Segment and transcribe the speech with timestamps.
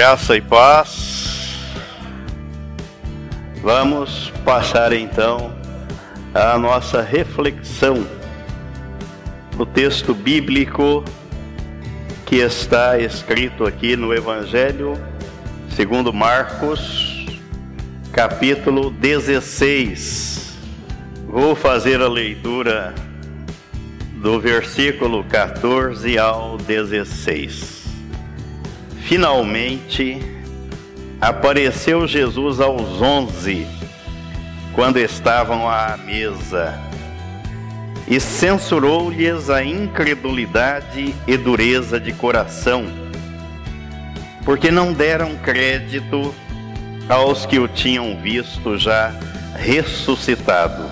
[0.00, 1.58] Graça e paz.
[3.62, 5.54] Vamos passar então
[6.32, 8.06] a nossa reflexão
[9.58, 11.04] no texto bíblico
[12.24, 14.98] que está escrito aqui no Evangelho
[15.76, 17.26] segundo Marcos,
[18.10, 20.56] capítulo 16.
[21.28, 22.94] Vou fazer a leitura
[24.14, 27.79] do versículo 14 ao 16.
[29.10, 30.20] Finalmente
[31.20, 33.66] apareceu Jesus aos onze,
[34.72, 36.78] quando estavam à mesa,
[38.06, 42.84] e censurou-lhes a incredulidade e dureza de coração,
[44.44, 46.32] porque não deram crédito
[47.08, 49.12] aos que o tinham visto já
[49.56, 50.88] ressuscitado.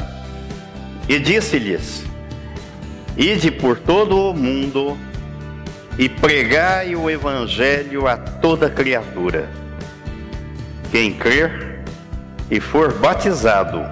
[1.09, 2.05] E disse-lhes:
[3.17, 4.99] Ide por todo o mundo
[5.99, 9.49] e pregai o evangelho a toda criatura.
[10.93, 11.81] Quem crer
[12.49, 13.83] e for batizado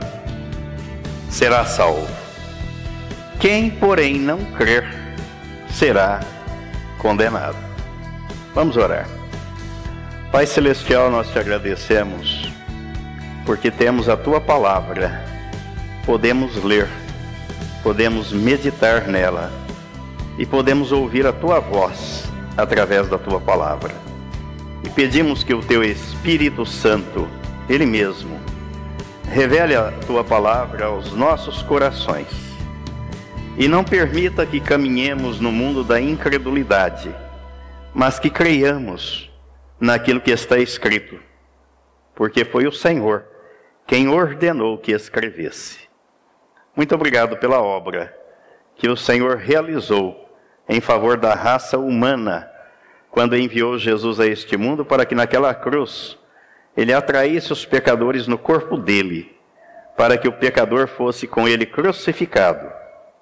[1.29, 2.09] será salvo.
[3.41, 4.87] Quem, porém, não crer
[5.69, 6.21] será
[6.99, 7.57] condenado.
[8.55, 9.09] Vamos orar.
[10.31, 12.51] Pai celestial, nós te agradecemos
[13.45, 15.25] porque temos a tua palavra.
[16.05, 16.89] Podemos ler,
[17.83, 19.66] podemos meditar nela
[20.39, 22.25] e podemos ouvir a tua voz
[22.57, 23.95] através da tua palavra.
[24.85, 27.29] E pedimos que o teu Espírito Santo,
[27.69, 28.39] ele mesmo,
[29.29, 32.29] revele a tua palavra aos nossos corações
[33.59, 37.15] e não permita que caminhemos no mundo da incredulidade,
[37.95, 39.31] mas que creiamos
[39.81, 41.19] naquilo que está escrito,
[42.15, 43.25] porque foi o Senhor
[43.87, 45.79] quem ordenou que escrevesse.
[46.75, 48.15] Muito obrigado pela obra
[48.75, 50.26] que o Senhor realizou
[50.69, 52.51] em favor da raça humana,
[53.11, 56.19] quando enviou Jesus a este mundo para que naquela cruz
[56.77, 59.35] ele atraísse os pecadores no corpo dele,
[59.97, 62.71] para que o pecador fosse com ele crucificado,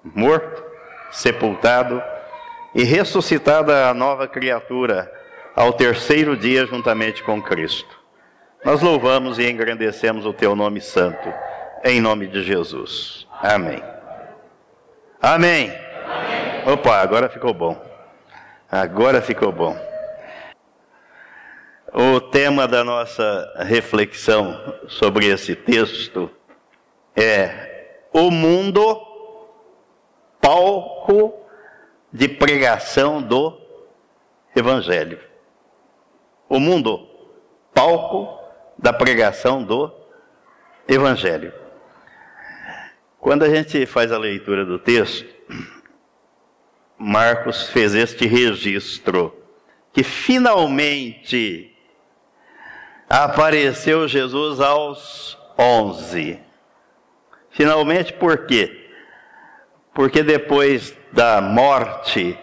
[0.03, 0.63] morto,
[1.09, 2.01] sepultado
[2.73, 5.09] e ressuscitada a nova criatura
[5.55, 7.97] ao terceiro dia juntamente com Cristo.
[8.65, 11.33] Nós louvamos e engrandecemos o teu nome santo,
[11.83, 13.25] em nome de Jesus.
[13.41, 13.81] Amém.
[15.21, 15.71] Amém.
[16.67, 17.79] Opa, agora ficou bom.
[18.71, 19.77] Agora ficou bom.
[21.93, 26.27] O tema da nossa reflexão sobre esse texto
[27.15, 28.99] é o mundo
[30.41, 31.45] palco
[32.11, 33.61] de pregação do
[34.55, 35.19] Evangelho.
[36.49, 37.07] O mundo
[37.75, 38.39] palco
[38.75, 39.93] da pregação do
[40.87, 41.53] Evangelho.
[43.19, 45.35] Quando a gente faz a leitura do texto,
[46.97, 49.35] Marcos fez este registro
[49.91, 51.73] que finalmente
[53.09, 56.39] apareceu Jesus aos onze.
[57.51, 58.89] Finalmente por quê?
[59.93, 62.37] Porque depois da morte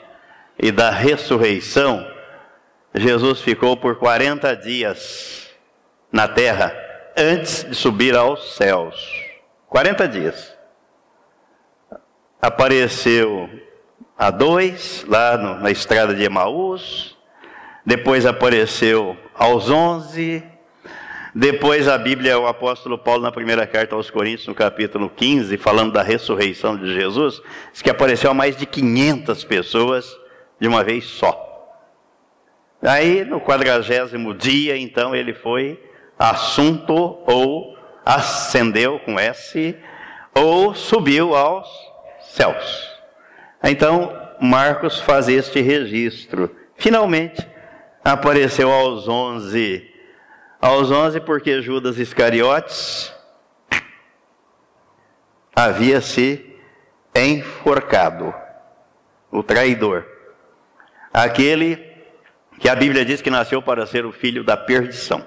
[0.58, 2.10] e da ressurreição,
[2.94, 5.50] Jesus ficou por 40 dias
[6.10, 6.74] na terra
[7.16, 9.22] antes de subir aos céus.
[9.68, 10.56] 40 dias.
[12.40, 13.48] Apareceu
[14.22, 17.18] a dois, lá no, na estrada de Emaús,
[17.84, 20.44] depois apareceu aos onze,
[21.34, 25.92] depois a Bíblia, o apóstolo Paulo, na primeira carta aos Coríntios, no capítulo 15, falando
[25.92, 27.42] da ressurreição de Jesus,
[27.72, 30.16] diz que apareceu a mais de 500 pessoas
[30.60, 31.36] de uma vez só.
[32.80, 35.82] Aí, no quadragésimo dia, então, ele foi
[36.16, 36.94] assunto
[37.26, 37.76] ou
[38.06, 39.76] ascendeu com S,
[40.32, 41.68] ou subiu aos
[42.20, 42.91] céus.
[43.62, 46.54] Então, Marcos faz este registro.
[46.76, 47.46] Finalmente,
[48.04, 49.88] apareceu aos onze.
[50.60, 53.12] Aos onze, porque Judas Iscariotes
[55.54, 56.56] havia se
[57.14, 58.34] enforcado,
[59.30, 60.06] o traidor,
[61.12, 61.92] aquele
[62.58, 65.26] que a Bíblia diz que nasceu para ser o filho da perdição.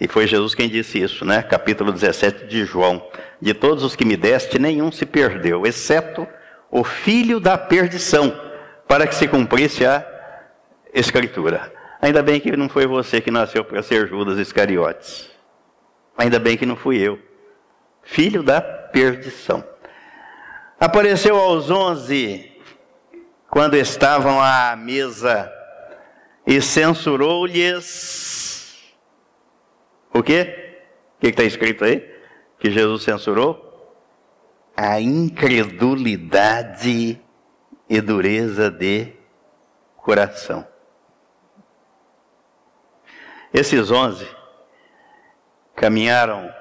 [0.00, 1.42] E foi Jesus quem disse isso, né?
[1.42, 3.04] Capítulo 17 de João.
[3.40, 6.26] De todos os que me deste, nenhum se perdeu, exceto
[6.70, 8.38] o filho da perdição,
[8.86, 10.04] para que se cumprisse a
[10.92, 11.72] escritura.
[12.00, 15.30] Ainda bem que não foi você que nasceu para ser Judas Iscariotes.
[16.16, 17.18] Ainda bem que não fui eu.
[18.02, 19.64] Filho da perdição.
[20.80, 22.52] Apareceu aos onze,
[23.50, 25.52] quando estavam à mesa,
[26.46, 27.98] e censurou-lhes.
[30.14, 30.76] O quê?
[31.16, 32.08] O que está escrito aí?
[32.58, 33.67] Que Jesus censurou?
[34.80, 37.20] A incredulidade
[37.88, 39.12] e dureza de
[39.96, 40.64] coração.
[43.52, 44.24] Esses onze
[45.74, 46.54] caminharam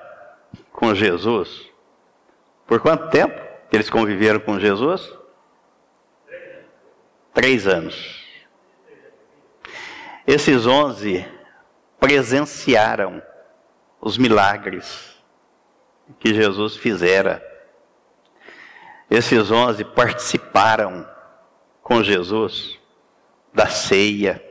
[0.71, 1.69] com Jesus.
[2.65, 3.39] Por quanto tempo
[3.71, 5.15] eles conviveram com Jesus?
[7.35, 8.25] Três anos.
[10.25, 11.23] Esses onze
[11.99, 13.21] presenciaram
[14.01, 15.15] os milagres
[16.19, 17.56] que Jesus fizera.
[19.09, 21.07] Esses onze participaram
[21.81, 22.77] com Jesus
[23.53, 24.43] da ceia,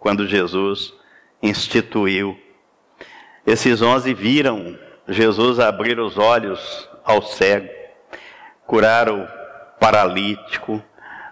[0.00, 0.94] quando Jesus
[1.42, 2.38] instituiu.
[3.46, 7.68] Esses onze viram Jesus abrir os olhos ao cego,
[8.66, 9.26] curar o
[9.78, 10.82] paralítico,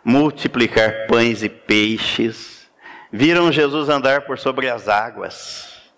[0.05, 2.71] multiplicar pães e peixes,
[3.11, 5.91] viram Jesus andar por sobre as águas,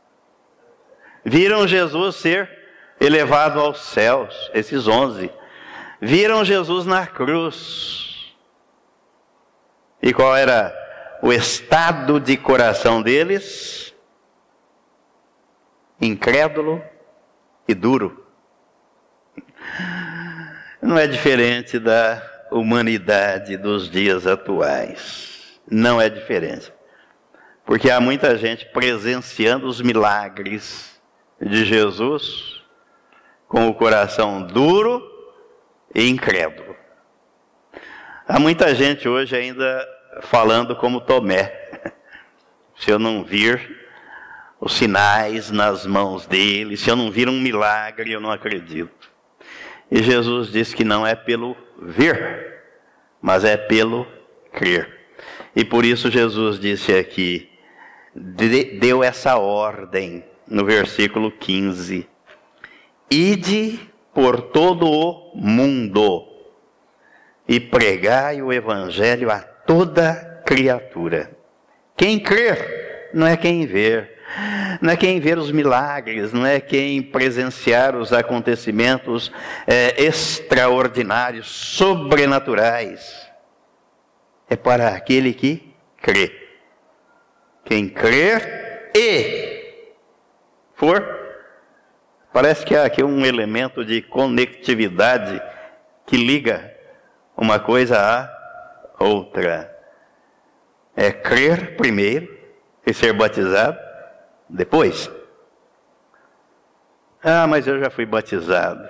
[1.25, 2.51] viram Jesus ser
[3.01, 5.31] elevado aos céus, esses onze,
[6.01, 8.35] viram Jesus na cruz.
[10.03, 10.75] E qual era
[11.23, 13.95] o estado de coração deles?
[16.01, 16.83] Incrédulo
[17.67, 18.25] e duro.
[20.81, 22.23] Não é diferente da
[22.53, 25.61] humanidade dos dias atuais.
[25.69, 26.73] Não é diferente.
[27.67, 30.99] Porque há muita gente presenciando os milagres
[31.41, 32.63] de Jesus
[33.47, 35.18] com o coração duro
[35.95, 36.77] e incrédulo.
[38.27, 39.89] Há muita gente hoje ainda
[40.23, 41.53] falando como Tomé.
[42.79, 43.77] Se eu não vir
[44.61, 49.11] os sinais nas mãos dele, se eu não vir um milagre, eu não acredito.
[49.91, 52.63] E Jesus disse que não é pelo ver,
[53.21, 54.07] mas é pelo
[54.53, 54.99] crer.
[55.55, 57.51] E por isso Jesus disse aqui,
[58.15, 62.09] deu essa ordem no versículo 15:
[63.11, 63.81] Ide
[64.19, 66.27] por todo o mundo
[67.47, 71.31] e pregai o evangelho a toda criatura.
[71.97, 74.19] Quem crer não é quem ver,
[74.83, 79.31] não é quem ver os milagres, não é quem presenciar os acontecimentos
[79.69, 83.25] é, extraordinários, sobrenaturais.
[84.51, 85.73] É para aquele que
[86.03, 86.33] crê.
[87.65, 89.77] Quem crer e
[90.75, 91.18] for.
[92.41, 95.43] Parece que há aqui um elemento de conectividade
[96.07, 96.73] que liga
[97.37, 99.77] uma coisa à outra.
[100.95, 102.33] É crer primeiro
[102.87, 103.77] e ser batizado
[104.49, 105.11] depois.
[107.25, 108.89] Ah, mas eu já fui batizado.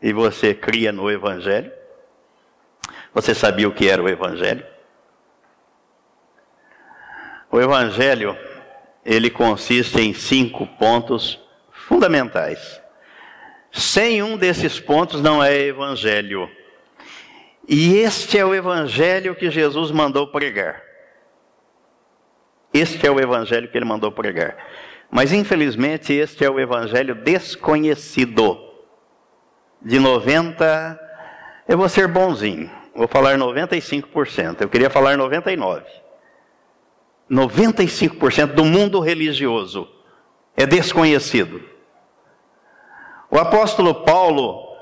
[0.00, 1.72] E você cria no Evangelho?
[3.12, 4.64] Você sabia o que era o Evangelho?
[7.50, 8.38] O Evangelho,
[9.04, 12.83] ele consiste em cinco pontos fundamentais.
[13.74, 16.48] Sem um desses pontos não é Evangelho.
[17.68, 20.80] E este é o Evangelho que Jesus mandou pregar.
[22.72, 24.56] Este é o Evangelho que ele mandou pregar.
[25.10, 28.58] Mas infelizmente este é o evangelho desconhecido.
[29.80, 30.98] De 90,
[31.68, 34.62] eu vou ser bonzinho, vou falar 95%.
[34.62, 35.84] Eu queria falar 99.
[37.30, 39.88] 95% do mundo religioso
[40.56, 41.73] é desconhecido.
[43.34, 44.76] O apóstolo Paulo,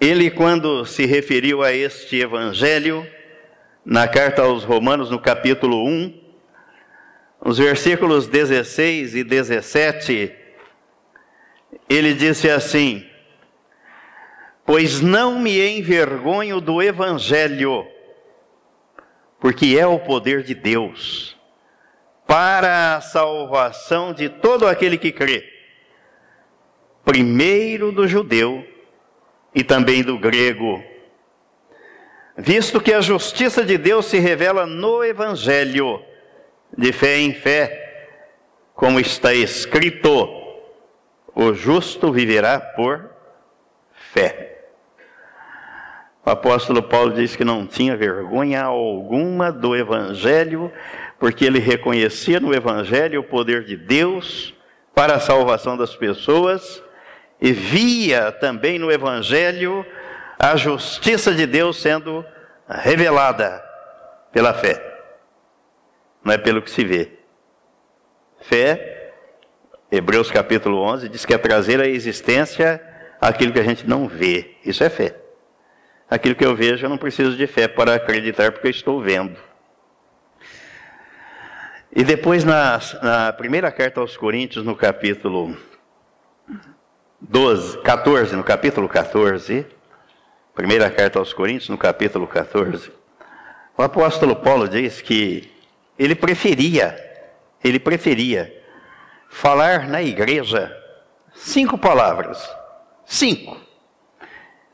[0.00, 3.04] ele quando se referiu a este evangelho,
[3.84, 6.20] na carta aos Romanos, no capítulo 1,
[7.44, 10.32] nos versículos 16 e 17,
[11.90, 13.04] ele disse assim:
[14.64, 17.84] Pois não me envergonho do Evangelho,
[19.40, 21.36] porque é o poder de Deus,
[22.24, 25.53] para a salvação de todo aquele que crê,
[27.04, 28.66] primeiro do judeu
[29.54, 30.82] e também do grego,
[32.36, 36.02] visto que a justiça de Deus se revela no Evangelho
[36.76, 38.30] de fé em fé,
[38.74, 40.28] como está escrito:
[41.34, 43.10] o justo viverá por
[43.92, 44.50] fé.
[46.26, 50.72] O apóstolo Paulo disse que não tinha vergonha alguma do Evangelho,
[51.18, 54.54] porque ele reconhecia no Evangelho o poder de Deus
[54.94, 56.82] para a salvação das pessoas
[57.40, 59.84] e via também no Evangelho
[60.38, 62.24] a justiça de Deus sendo
[62.68, 63.62] revelada
[64.32, 64.94] pela fé
[66.24, 67.12] não é pelo que se vê.
[68.40, 69.12] Fé,
[69.92, 72.82] Hebreus capítulo 11, diz que é trazer à existência
[73.20, 74.56] aquilo que a gente não vê.
[74.64, 75.14] Isso é fé.
[76.10, 79.36] Aquilo que eu vejo, eu não preciso de fé para acreditar, porque eu estou vendo.
[81.94, 85.56] E depois, na, na primeira carta aos Coríntios, no capítulo
[87.26, 89.66] 12, 14, no capítulo 14,
[90.54, 92.92] primeira carta aos Coríntios, no capítulo 14,
[93.78, 95.50] o apóstolo Paulo diz que
[95.98, 96.94] ele preferia,
[97.62, 98.54] ele preferia
[99.30, 100.70] falar na igreja
[101.34, 102.46] cinco palavras.
[103.06, 103.56] Cinco.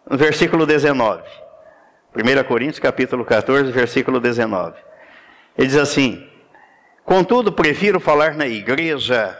[0.08, 1.22] No versículo 19.
[2.12, 4.76] 1 Coríntios capítulo 14, versículo 19.
[5.56, 6.28] Ele diz assim:
[7.04, 9.38] Contudo, prefiro falar na igreja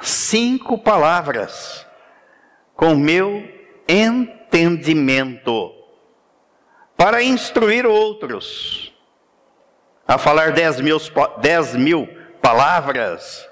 [0.00, 1.83] cinco palavras
[2.76, 3.42] com meu
[3.88, 5.72] entendimento
[6.96, 8.92] para instruir outros
[10.06, 10.98] a falar dez mil,
[11.40, 12.08] dez mil
[12.40, 13.48] palavras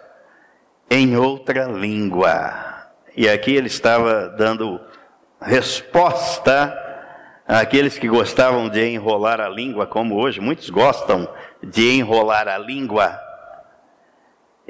[0.90, 2.88] em outra língua.
[3.16, 4.80] E aqui ele estava dando
[5.40, 6.78] resposta
[7.46, 11.28] àqueles que gostavam de enrolar a língua, como hoje muitos gostam
[11.62, 13.20] de enrolar a língua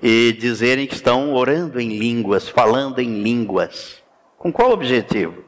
[0.03, 4.02] e dizerem que estão orando em línguas, falando em línguas.
[4.43, 5.45] Com qual objetivo?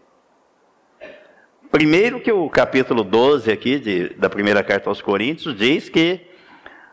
[1.68, 6.20] Primeiro que o capítulo 12 aqui de, da primeira carta aos Coríntios diz que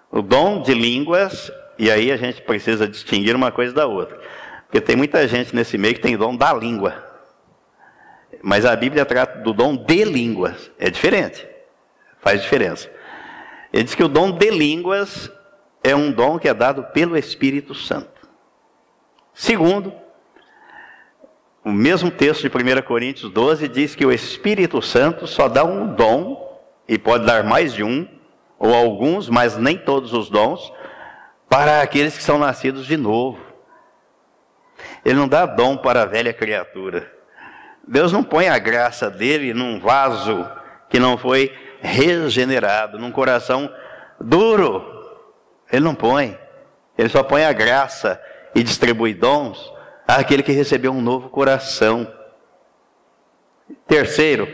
[0.09, 4.19] o dom de línguas, e aí a gente precisa distinguir uma coisa da outra.
[4.63, 7.07] Porque tem muita gente nesse meio que tem dom da língua.
[8.41, 10.71] Mas a Bíblia trata do dom de línguas.
[10.79, 11.47] É diferente.
[12.19, 12.89] Faz diferença.
[13.71, 15.31] Ele diz que o dom de línguas
[15.83, 18.27] é um dom que é dado pelo Espírito Santo.
[19.35, 19.93] Segundo,
[21.63, 25.93] o mesmo texto de 1 Coríntios 12 diz que o Espírito Santo só dá um
[25.93, 28.07] dom, e pode dar mais de um,
[28.57, 30.73] ou alguns, mas nem todos os dons,
[31.47, 33.39] para aqueles que são nascidos de novo.
[35.05, 37.11] Ele não dá dom para a velha criatura.
[37.87, 40.47] Deus não põe a graça dele num vaso
[40.89, 43.71] que não foi regenerado, num coração
[44.19, 44.83] duro,
[45.71, 46.37] ele não põe.
[46.97, 48.21] Ele só põe a graça
[48.53, 49.71] e distribui dons
[50.17, 52.11] àquele que recebeu um novo coração.
[53.87, 54.47] Terceiro,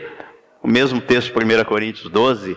[0.62, 2.56] o mesmo texto, 1 Coríntios 12,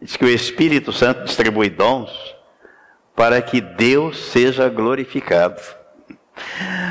[0.00, 2.10] diz que o Espírito Santo distribui dons
[3.14, 5.60] para que Deus seja glorificado.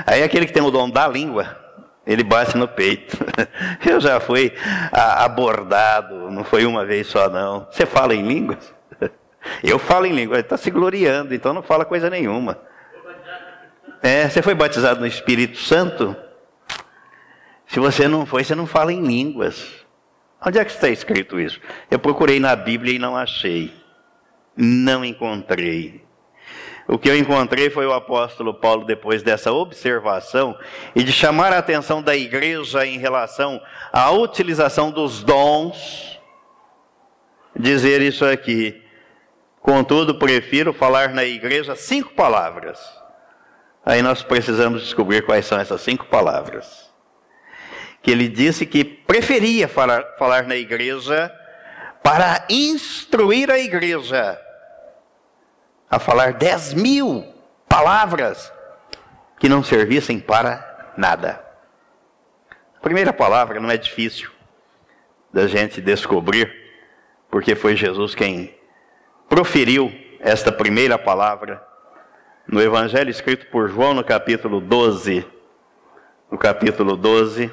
[0.05, 1.57] Aí aquele que tem o dom da língua,
[2.05, 3.17] ele bate no peito.
[3.85, 4.53] Eu já fui
[4.91, 7.67] abordado, não foi uma vez só não.
[7.71, 8.73] Você fala em línguas?
[9.63, 12.57] Eu falo em língua, ele está se gloriando, então não fala coisa nenhuma.
[14.03, 16.15] É, você foi batizado no Espírito Santo?
[17.67, 19.81] Se você não foi, você não fala em línguas.
[20.43, 21.61] Onde é que está escrito isso?
[21.89, 23.71] Eu procurei na Bíblia e não achei.
[24.57, 26.03] Não encontrei.
[26.87, 30.57] O que eu encontrei foi o apóstolo Paulo, depois dessa observação
[30.95, 33.61] e de chamar a atenção da igreja em relação
[33.93, 36.19] à utilização dos dons,
[37.55, 38.83] dizer isso aqui.
[39.61, 43.00] Contudo, prefiro falar na igreja cinco palavras.
[43.85, 46.89] Aí nós precisamos descobrir quais são essas cinco palavras.
[48.01, 51.31] Que ele disse que preferia falar, falar na igreja
[52.03, 54.39] para instruir a igreja
[55.89, 57.25] a falar dez mil
[57.67, 58.51] palavras
[59.39, 61.43] que não servissem para nada.
[62.75, 64.31] A primeira palavra não é difícil
[65.33, 66.51] da gente descobrir,
[67.29, 68.55] porque foi Jesus quem
[69.29, 71.65] proferiu esta primeira palavra
[72.47, 75.25] no Evangelho escrito por João, no capítulo 12.
[76.31, 77.51] No capítulo 12,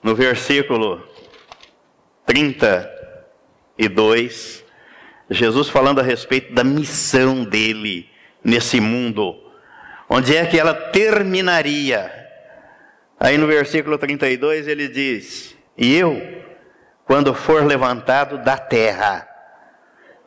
[0.00, 1.02] no versículo
[2.24, 4.64] 32,
[5.28, 8.08] Jesus falando a respeito da missão dele
[8.44, 9.36] nesse mundo,
[10.08, 12.12] onde é que ela terminaria.
[13.18, 16.22] Aí no versículo 32 ele diz: E eu,
[17.04, 19.26] quando for levantado da terra,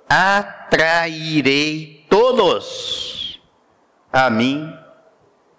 [0.10, 3.42] atrairei todos
[4.10, 4.74] a mim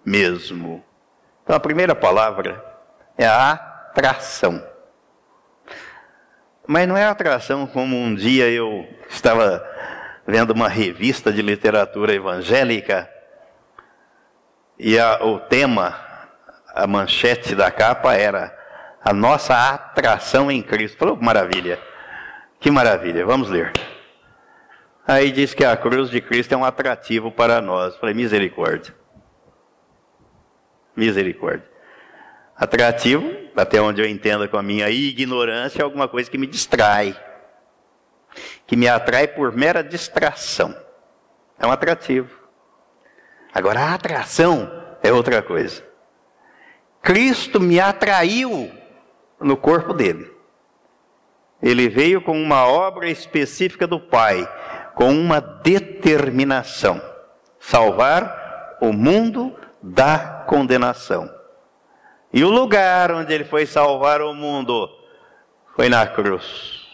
[0.03, 0.83] mesmo.
[1.43, 2.65] Então a primeira palavra
[3.15, 4.65] é a atração.
[6.65, 9.63] Mas não é atração como um dia eu estava
[10.25, 13.07] vendo uma revista de literatura evangélica
[14.79, 15.95] e a, o tema,
[16.73, 18.51] a manchete da capa era
[19.05, 20.97] a nossa atração em Cristo.
[20.97, 21.79] Falou, maravilha,
[22.59, 23.71] que maravilha, vamos ler.
[25.07, 27.95] Aí diz que a cruz de Cristo é um atrativo para nós.
[27.95, 28.93] Falei, misericórdia.
[30.93, 31.65] Misericórdia.
[32.53, 37.17] Atrativo, até onde eu entendo com a minha ignorância, é alguma coisa que me distrai.
[38.65, 40.75] Que me atrai por mera distração.
[41.57, 42.29] É um atrativo.
[43.53, 44.69] Agora, a atração
[45.01, 45.85] é outra coisa.
[47.01, 48.69] Cristo me atraiu
[49.39, 50.29] no corpo dele.
[51.61, 54.47] Ele veio com uma obra específica do Pai
[54.97, 56.99] com uma determinação:
[57.59, 61.31] salvar o mundo da condenação.
[62.33, 64.89] E o lugar onde ele foi salvar o mundo
[65.75, 66.87] foi na cruz.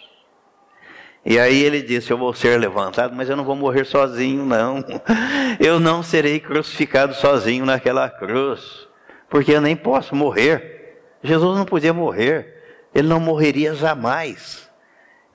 [1.26, 4.84] E aí ele disse: Eu vou ser levantado, mas eu não vou morrer sozinho, não.
[5.60, 8.88] Eu não serei crucificado sozinho naquela cruz,
[9.30, 10.98] porque eu nem posso morrer.
[11.24, 14.68] Jesus não podia morrer, ele não morreria jamais.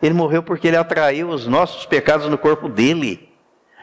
[0.01, 3.29] Ele morreu porque ele atraiu os nossos pecados no corpo dele,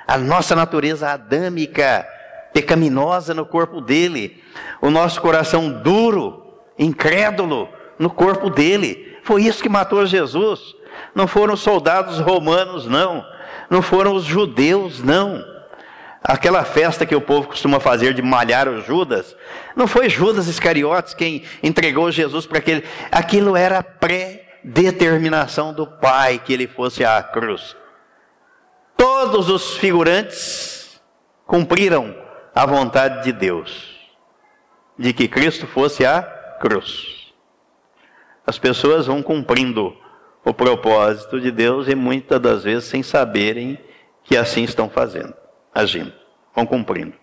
[0.08, 2.08] a nossa natureza adâmica,
[2.54, 4.42] pecaminosa no corpo dele,
[4.82, 6.46] o nosso coração duro,
[6.80, 7.68] incrédulo
[8.00, 9.18] no corpo dele.
[9.24, 10.76] Foi isso que matou Jesus.
[11.14, 13.26] Não foram os soldados romanos, não.
[13.70, 15.44] Não foram os judeus, não.
[16.24, 19.36] Aquela festa que o povo costuma fazer de malhar o Judas,
[19.76, 22.84] não foi Judas Iscariotes quem entregou Jesus para aquele.
[23.12, 23.84] Aquilo era
[24.66, 27.76] pré-determinação do Pai que ele fosse à cruz.
[28.98, 31.00] Todos os figurantes
[31.46, 32.16] cumpriram
[32.54, 33.96] a vontade de Deus,
[34.98, 36.22] de que Cristo fosse à
[36.60, 37.34] cruz.
[38.48, 39.96] As pessoas vão cumprindo
[40.44, 43.78] o propósito de Deus e muitas das vezes sem saberem
[44.24, 45.34] que assim estão fazendo,
[45.74, 46.14] agindo,
[46.56, 47.14] vão cumprindo.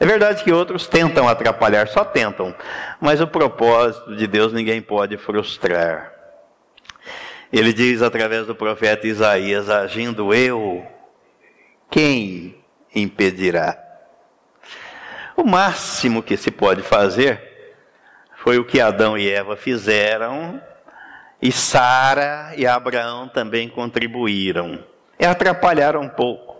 [0.00, 2.54] É verdade que outros tentam atrapalhar, só tentam,
[3.00, 6.17] mas o propósito de Deus ninguém pode frustrar.
[7.52, 10.86] Ele diz através do profeta Isaías: agindo eu,
[11.90, 12.56] quem
[12.94, 13.78] impedirá?
[15.36, 17.40] O máximo que se pode fazer
[18.36, 20.60] foi o que Adão e Eva fizeram
[21.40, 24.84] e Sara e Abraão também contribuíram.
[25.18, 26.56] É atrapalhar um pouco,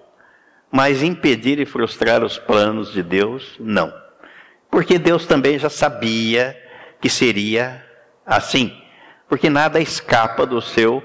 [0.70, 3.92] mas impedir e frustrar os planos de Deus, não.
[4.70, 6.56] Porque Deus também já sabia
[7.00, 7.84] que seria
[8.24, 8.72] assim.
[9.28, 11.02] Porque nada escapa do seu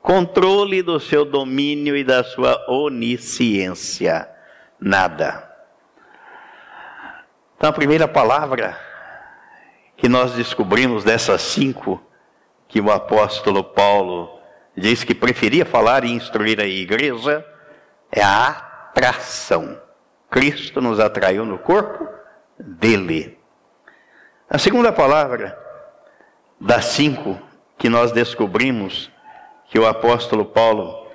[0.00, 4.28] controle, do seu domínio e da sua onisciência.
[4.80, 5.50] Nada.
[7.56, 8.78] Então, a primeira palavra
[9.96, 12.02] que nós descobrimos dessas cinco
[12.68, 14.38] que o apóstolo Paulo
[14.76, 17.44] diz que preferia falar e instruir a igreja
[18.12, 19.80] é a atração.
[20.30, 22.06] Cristo nos atraiu no corpo
[22.58, 23.38] dele.
[24.48, 25.58] A segunda palavra
[26.60, 27.40] das cinco
[27.78, 29.10] que nós descobrimos
[29.68, 31.06] que o apóstolo Paulo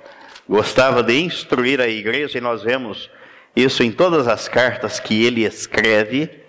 [0.48, 3.10] gostava de instruir a igreja, e nós vemos
[3.54, 6.42] isso em todas as cartas que ele escreve,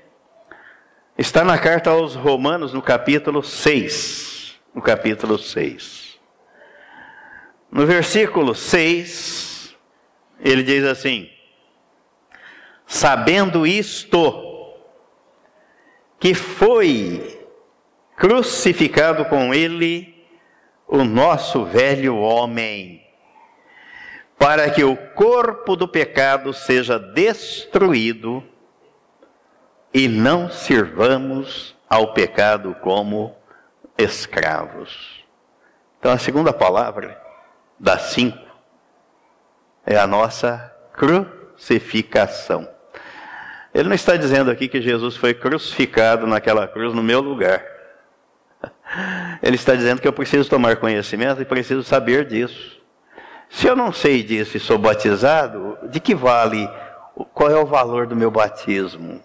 [1.18, 4.34] está na carta aos Romanos, no capítulo 6
[4.74, 6.20] no capítulo 6.
[7.72, 9.76] No versículo 6,
[10.40, 11.30] ele diz assim:
[12.86, 14.74] Sabendo isto,
[16.20, 17.43] que foi
[18.16, 20.26] crucificado com ele
[20.88, 23.04] o nosso velho homem,
[24.38, 28.44] para que o corpo do pecado seja destruído
[29.94, 33.36] e não sirvamos ao pecado como
[33.98, 35.24] escravos.
[36.00, 37.20] Então a segunda palavra
[37.80, 38.44] das cinco
[39.86, 42.68] é a nossa crucificação.
[43.74, 47.73] Ele não está dizendo aqui que Jesus foi crucificado naquela cruz no meu lugar.
[49.42, 52.82] Ele está dizendo que eu preciso tomar conhecimento e preciso saber disso.
[53.50, 56.70] Se eu não sei disso e sou batizado, de que vale?
[57.34, 59.22] Qual é o valor do meu batismo?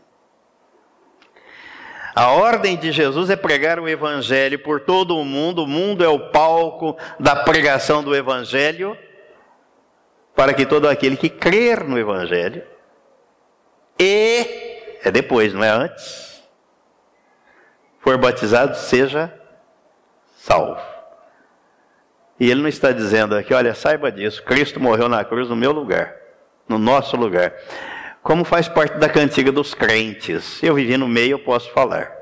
[2.15, 6.09] A ordem de Jesus é pregar o Evangelho por todo o mundo, o mundo é
[6.09, 8.99] o palco da pregação do Evangelho,
[10.35, 12.65] para que todo aquele que crer no Evangelho,
[13.99, 16.43] e, é depois, não é antes,
[18.01, 19.33] for batizado, seja
[20.49, 20.81] salvo.
[22.41, 25.73] E ele não está dizendo aqui, olha, saiba disso, Cristo morreu na cruz no meu
[25.73, 26.15] lugar,
[26.69, 27.53] no nosso lugar
[28.29, 30.63] como faz parte da cantiga dos crentes.
[30.63, 32.13] Eu vivi no meio, eu posso falar.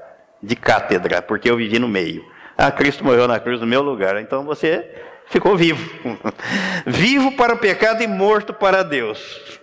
[0.40, 2.24] De cátedra, porque eu vivi no meio.
[2.56, 4.88] Ah, Cristo morreu na cruz no meu lugar, então você
[5.26, 5.90] ficou vivo.
[6.86, 9.60] vivo para o pecado e morto para Deus.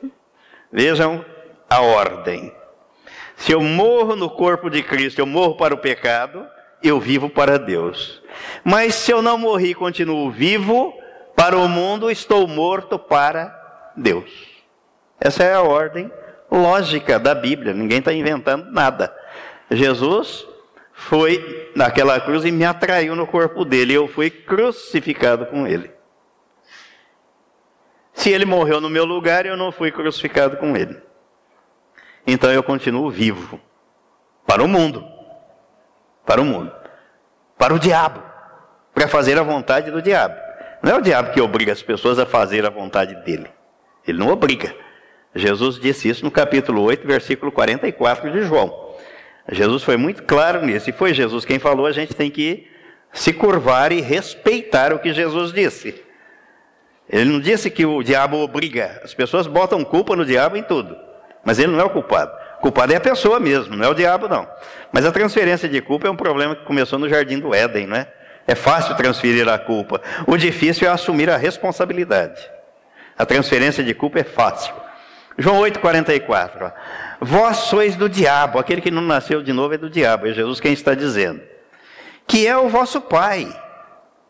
[0.69, 1.23] Vejam
[1.69, 2.54] a ordem.
[3.38, 6.45] Se eu morro no corpo de Cristo, eu morro para o pecado,
[6.84, 8.22] eu vivo para Deus.
[8.63, 10.93] Mas se eu não morri continuo vivo,
[11.36, 14.32] para o mundo estou morto para Deus.
[15.19, 16.12] Essa é a ordem
[16.52, 19.15] lógica da Bíblia, ninguém está inventando nada.
[19.72, 20.46] Jesus
[20.93, 25.91] foi naquela cruz e me atraiu no corpo dele, eu fui crucificado com ele.
[28.13, 31.02] Se ele morreu no meu lugar, eu não fui crucificado com ele.
[32.26, 33.60] Então eu continuo vivo
[34.46, 35.04] para o mundo,
[36.26, 36.72] para o mundo,
[37.58, 38.22] para o diabo,
[38.94, 40.36] para fazer a vontade do diabo.
[40.82, 43.50] Não é o diabo que obriga as pessoas a fazer a vontade dele.
[44.08, 44.76] Ele não obriga.
[45.34, 48.94] Jesus disse isso no capítulo 8, versículo 44 de João.
[49.50, 52.68] Jesus foi muito claro nisso, e foi Jesus quem falou, a gente tem que
[53.12, 56.04] se curvar e respeitar o que Jesus disse.
[57.10, 59.02] Ele não disse que o diabo obriga.
[59.04, 60.98] As pessoas botam culpa no diabo em tudo.
[61.44, 62.32] Mas ele não é o culpado.
[62.63, 64.47] O culpado é a pessoa mesmo, não é o diabo, não.
[64.89, 67.97] Mas a transferência de culpa é um problema que começou no jardim do Éden, não
[67.97, 68.08] é?
[68.47, 70.02] É fácil transferir a culpa.
[70.26, 72.41] O difícil é assumir a responsabilidade.
[73.17, 74.73] A transferência de culpa é fácil.
[75.38, 76.71] João 8,44.
[77.19, 80.62] Vós sois do diabo, aquele que não nasceu de novo é do diabo, é Jesus
[80.62, 81.41] quem está dizendo.
[82.26, 83.54] Que é o vosso pai,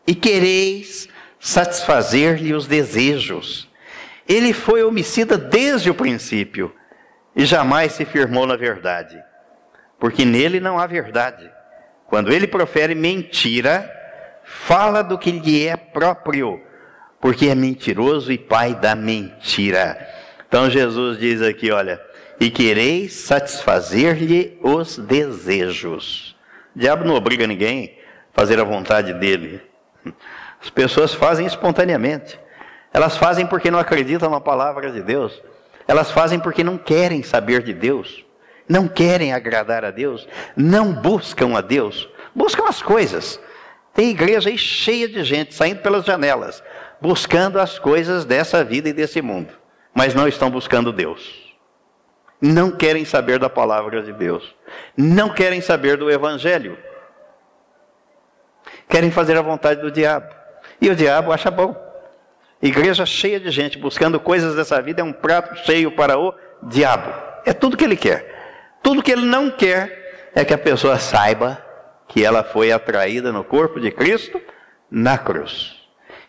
[0.08, 3.68] e quereis satisfazer-lhe os desejos.
[4.28, 6.74] Ele foi homicida desde o princípio
[7.34, 9.22] e jamais se firmou na verdade,
[9.98, 11.50] porque nele não há verdade.
[12.06, 13.90] Quando ele profere mentira,
[14.44, 16.60] fala do que lhe é próprio,
[17.20, 20.08] porque é mentiroso e pai da mentira.
[20.46, 22.00] Então Jesus diz aqui, olha,
[22.38, 26.36] e quereis satisfazer-lhe os desejos.
[26.74, 27.98] O diabo não obriga ninguém
[28.32, 29.60] a fazer a vontade dele.
[30.60, 32.38] As pessoas fazem espontaneamente.
[32.92, 35.42] Elas fazem porque não acreditam na palavra de Deus.
[35.86, 38.24] Elas fazem porque não querem saber de Deus.
[38.68, 40.26] Não querem agradar a Deus.
[40.56, 42.08] Não buscam a Deus.
[42.34, 43.40] Buscam as coisas.
[43.94, 46.62] Tem igreja aí cheia de gente saindo pelas janelas,
[47.00, 49.54] buscando as coisas dessa vida e desse mundo,
[49.94, 51.54] mas não estão buscando Deus.
[52.42, 54.54] Não querem saber da palavra de Deus.
[54.96, 56.76] Não querem saber do Evangelho.
[58.88, 60.34] Querem fazer a vontade do diabo.
[60.80, 61.83] E o diabo acha bom.
[62.66, 67.12] Igreja cheia de gente buscando coisas dessa vida é um prato cheio para o diabo.
[67.44, 68.78] É tudo que ele quer.
[68.82, 71.62] Tudo que ele não quer é que a pessoa saiba
[72.08, 74.40] que ela foi atraída no corpo de Cristo
[74.90, 75.74] na cruz.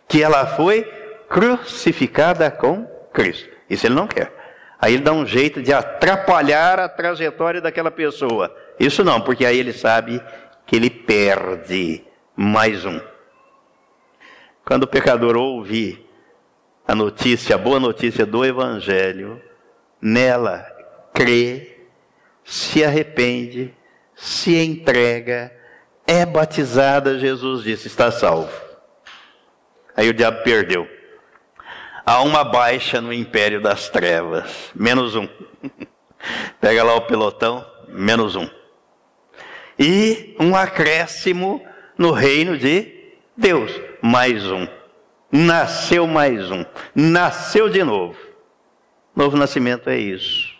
[0.09, 0.83] Que ela foi
[1.29, 3.49] crucificada com Cristo.
[3.69, 4.29] Isso ele não quer.
[4.77, 8.53] Aí ele dá um jeito de atrapalhar a trajetória daquela pessoa.
[8.77, 10.21] Isso não, porque aí ele sabe
[10.65, 12.03] que ele perde
[12.35, 12.99] mais um.
[14.65, 16.04] Quando o pecador ouve
[16.87, 19.41] a notícia, a boa notícia do Evangelho,
[20.01, 20.65] nela
[21.13, 21.79] crê,
[22.43, 23.73] se arrepende,
[24.15, 25.51] se entrega,
[26.05, 28.51] é batizada, Jesus disse, está salvo.
[29.95, 30.87] Aí o diabo perdeu.
[32.05, 35.27] Há uma baixa no império das trevas, menos um.
[36.61, 38.47] Pega lá o pelotão, menos um.
[39.79, 41.65] E um acréscimo
[41.97, 43.71] no reino de Deus,
[44.01, 44.67] mais um.
[45.35, 46.63] Nasceu mais um.
[46.95, 48.17] Nasceu de novo.
[49.13, 50.55] Novo nascimento é isso.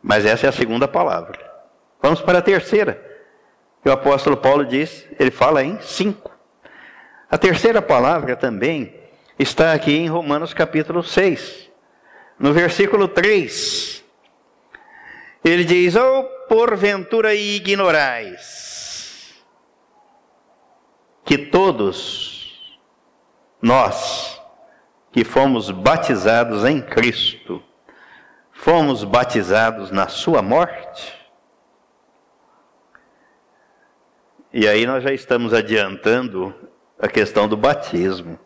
[0.00, 1.36] Mas essa é a segunda palavra.
[2.00, 3.04] Vamos para a terceira.
[3.84, 6.30] O apóstolo Paulo diz, ele fala em cinco.
[7.28, 8.94] A terceira palavra também
[9.36, 11.68] está aqui em Romanos capítulo 6,
[12.38, 14.04] no versículo 3.
[15.44, 19.34] Ele diz: Ou oh, porventura ignorais
[21.24, 22.37] que todos
[23.60, 24.40] nós
[25.10, 27.62] que fomos batizados em Cristo,
[28.52, 31.16] fomos batizados na Sua morte?
[34.52, 36.54] E aí nós já estamos adiantando
[36.98, 38.38] a questão do batismo.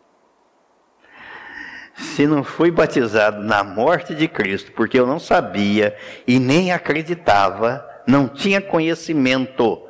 [1.95, 5.95] Se não fui batizado na morte de Cristo, porque eu não sabia
[6.27, 9.87] e nem acreditava, não tinha conhecimento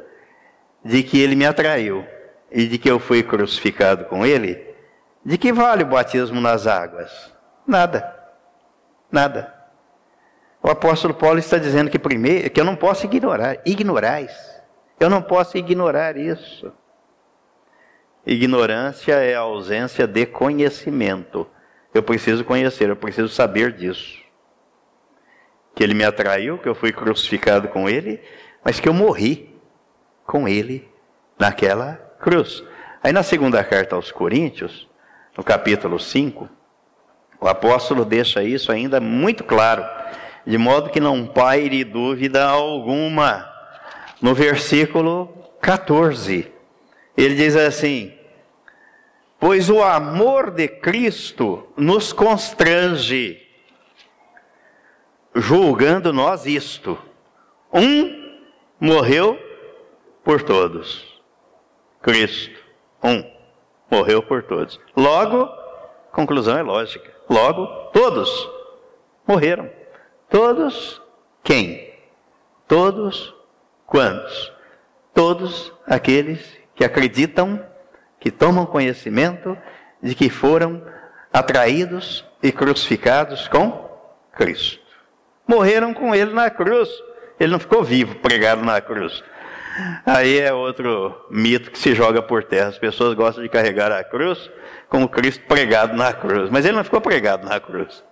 [0.84, 2.06] de que ele me atraiu
[2.52, 4.73] e de que eu fui crucificado com ele,
[5.26, 7.34] de que vale o batismo nas águas?
[7.66, 8.14] Nada.
[9.12, 9.54] Nada.
[10.62, 14.54] O apóstolo Paulo está dizendo que primeiro que eu não posso ignorar, ignorais
[15.00, 16.72] eu não posso ignorar isso.
[18.26, 21.48] Ignorância é a ausência de conhecimento.
[21.94, 24.22] Eu preciso conhecer, eu preciso saber disso.
[25.76, 28.22] Que ele me atraiu, que eu fui crucificado com ele,
[28.64, 29.54] mas que eu morri
[30.26, 30.90] com ele
[31.38, 32.64] naquela cruz.
[33.04, 34.88] Aí na segunda carta aos Coríntios,
[35.36, 36.50] no capítulo 5,
[37.40, 39.84] o apóstolo deixa isso ainda muito claro,
[40.46, 43.52] de modo que não paire dúvida alguma
[44.22, 45.28] no versículo
[45.62, 46.52] 14.
[47.18, 48.14] Ele diz assim:
[49.40, 53.42] Pois o amor de Cristo nos constrange,
[55.36, 56.98] julgando nós isto:
[57.74, 58.38] um
[58.80, 59.38] morreu
[60.24, 61.22] por todos.
[62.02, 62.60] Cristo,
[63.04, 63.24] um,
[63.94, 64.80] morreu por todos.
[64.96, 65.50] Logo,
[66.12, 67.12] conclusão é lógica.
[67.30, 68.50] Logo, todos
[69.28, 69.70] morreram.
[70.30, 71.02] Todos
[71.44, 71.94] quem?
[72.68, 73.34] Todos
[73.94, 74.52] Quantos?
[75.14, 77.64] Todos aqueles que acreditam,
[78.20, 79.56] que tomam conhecimento
[80.02, 80.84] de que foram
[81.32, 83.88] atraídos e crucificados com
[84.32, 84.82] Cristo.
[85.48, 86.90] Morreram com ele na cruz.
[87.40, 89.24] Ele não ficou vivo pregado na cruz.
[90.06, 92.70] Aí é outro mito que se joga por terra.
[92.70, 94.50] As pessoas gostam de carregar a cruz
[94.90, 96.50] como Cristo pregado na cruz.
[96.50, 98.04] Mas ele não ficou pregado na cruz.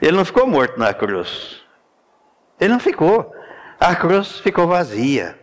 [0.00, 1.62] Ele não ficou morto na cruz.
[2.60, 3.34] Ele não ficou.
[3.78, 5.38] A cruz ficou vazia.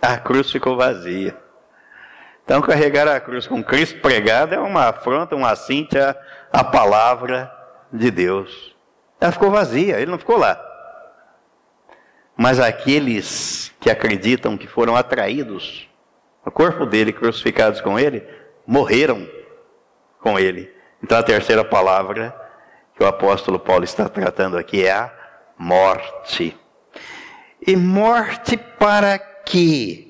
[0.00, 1.36] A cruz ficou vazia.
[2.44, 5.96] Então, carregar a cruz com Cristo pregado é uma afronta, uma assinte
[6.52, 7.50] à palavra
[7.92, 8.74] de Deus.
[9.20, 10.71] Ela ficou vazia, ele não ficou lá.
[12.42, 15.88] Mas aqueles que acreditam que foram atraídos
[16.44, 18.20] ao corpo dele, crucificados com ele,
[18.66, 19.30] morreram
[20.18, 20.68] com ele.
[21.00, 22.34] Então a terceira palavra
[22.96, 25.12] que o apóstolo Paulo está tratando aqui é a
[25.56, 26.56] morte.
[27.64, 30.08] E morte para quê?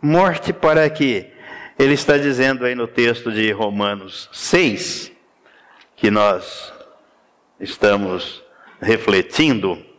[0.00, 1.30] Morte para quê?
[1.78, 5.12] Ele está dizendo aí no texto de Romanos 6,
[5.94, 6.72] que nós
[7.60, 8.42] estamos
[8.80, 9.92] refletindo,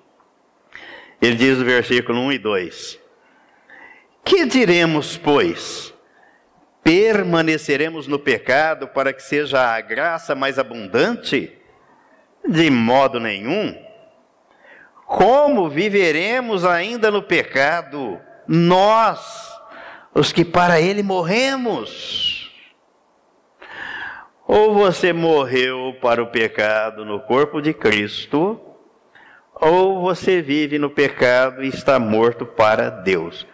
[1.26, 3.00] ele diz no versículo 1 e 2:
[4.24, 5.94] Que diremos, pois?
[6.84, 11.52] Permaneceremos no pecado para que seja a graça mais abundante?
[12.48, 13.76] De modo nenhum.
[15.08, 19.52] Como viveremos ainda no pecado, nós,
[20.14, 22.52] os que para ele morremos?
[24.48, 28.62] Ou você morreu para o pecado no corpo de Cristo,
[29.60, 33.48] ou você vive no pecado e está morto para Deus.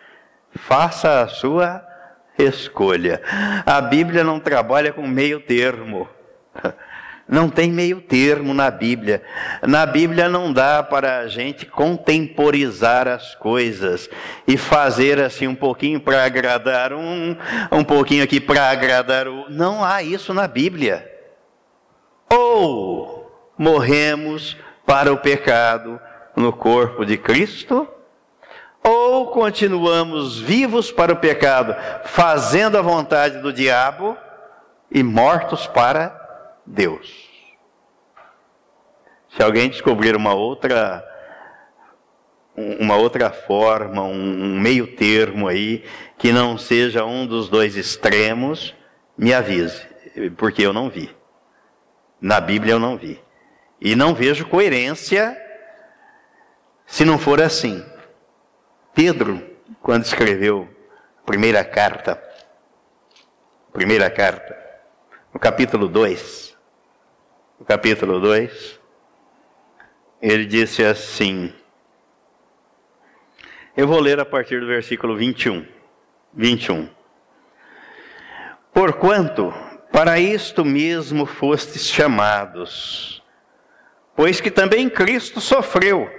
[0.55, 1.85] Faça a sua
[2.37, 3.21] escolha.
[3.65, 6.07] A Bíblia não trabalha com meio termo.
[7.29, 9.23] Não tem meio termo na Bíblia.
[9.65, 14.09] Na Bíblia não dá para a gente contemporizar as coisas
[14.45, 17.37] e fazer assim um pouquinho para agradar um,
[17.71, 19.49] um pouquinho aqui para agradar o.
[19.49, 21.09] Não há isso na Bíblia.
[22.29, 25.99] Ou morremos para o pecado
[26.35, 27.87] no corpo de Cristo,
[28.83, 34.17] ou continuamos vivos para o pecado, fazendo a vontade do diabo
[34.89, 37.29] e mortos para Deus.
[39.35, 41.07] Se alguém descobrir uma outra
[42.55, 45.83] uma outra forma, um meio termo aí,
[46.17, 48.75] que não seja um dos dois extremos,
[49.17, 49.81] me avise,
[50.37, 51.09] porque eu não vi.
[52.19, 53.19] Na Bíblia eu não vi.
[53.81, 55.35] E não vejo coerência
[56.85, 57.83] se não for assim.
[58.93, 59.41] Pedro,
[59.81, 60.69] quando escreveu
[61.17, 62.21] a primeira carta,
[63.73, 64.55] primeira carta,
[65.33, 66.55] no capítulo 2,
[67.59, 68.79] no capítulo 2,
[70.21, 71.51] ele disse assim,
[73.75, 75.65] eu vou ler a partir do versículo 21,
[76.33, 76.87] 21.
[78.71, 79.51] Porquanto
[79.91, 83.20] para isto mesmo fostes chamados,
[84.15, 86.09] pois que também Cristo sofreu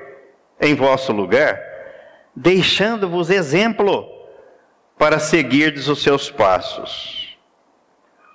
[0.60, 1.60] em vosso lugar,
[2.34, 4.08] deixando-vos exemplo
[4.96, 7.36] para seguirdes os seus passos,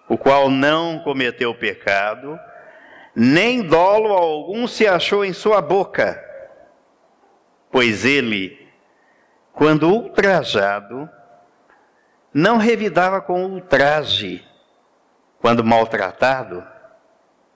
[0.09, 2.37] o qual não cometeu pecado,
[3.15, 6.23] nem dolo algum se achou em sua boca,
[7.71, 8.67] pois ele,
[9.53, 11.09] quando ultrajado,
[12.33, 14.45] não revidava com ultraje,
[15.39, 16.63] quando maltratado,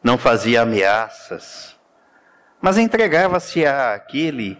[0.01, 1.77] não fazia ameaças,
[2.61, 4.57] mas entregava-se àquele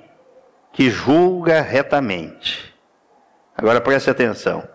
[0.73, 2.73] que julga retamente.
[3.55, 4.67] Agora preste atenção.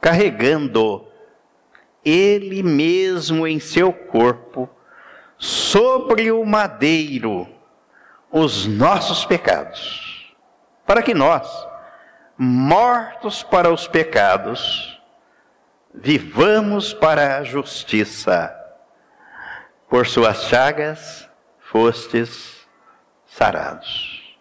[0.00, 1.08] Carregando
[2.04, 4.70] ele mesmo em seu corpo
[5.36, 7.48] sobre o madeiro
[8.30, 10.34] os nossos pecados,
[10.86, 11.48] para que nós,
[12.36, 15.00] mortos para os pecados,
[15.94, 18.54] vivamos para a justiça.
[19.88, 21.28] Por suas chagas
[21.70, 22.66] fostes
[23.26, 24.36] sarados.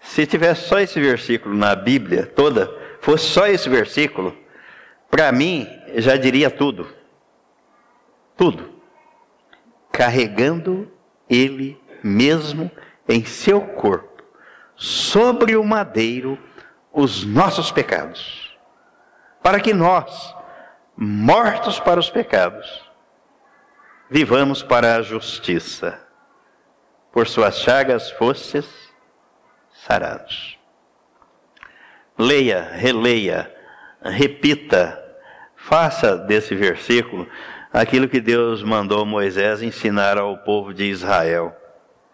[0.00, 4.36] Se tivesse só esse versículo na Bíblia toda, fosse só esse versículo,
[5.10, 6.96] para mim já diria tudo
[8.36, 8.70] tudo,
[9.90, 10.92] carregando
[11.28, 12.70] ele mesmo
[13.08, 14.22] em seu corpo,
[14.76, 16.38] sobre o madeiro,
[16.92, 18.56] os nossos pecados,
[19.42, 20.34] para que nós,
[20.96, 22.85] mortos para os pecados,
[24.10, 26.00] vivamos para a justiça.
[27.12, 28.66] Por suas chagas fostes
[29.86, 30.58] sarados.
[32.18, 33.52] Leia, releia,
[34.02, 35.02] repita,
[35.54, 37.26] faça desse versículo
[37.72, 41.54] aquilo que Deus mandou Moisés ensinar ao povo de Israel.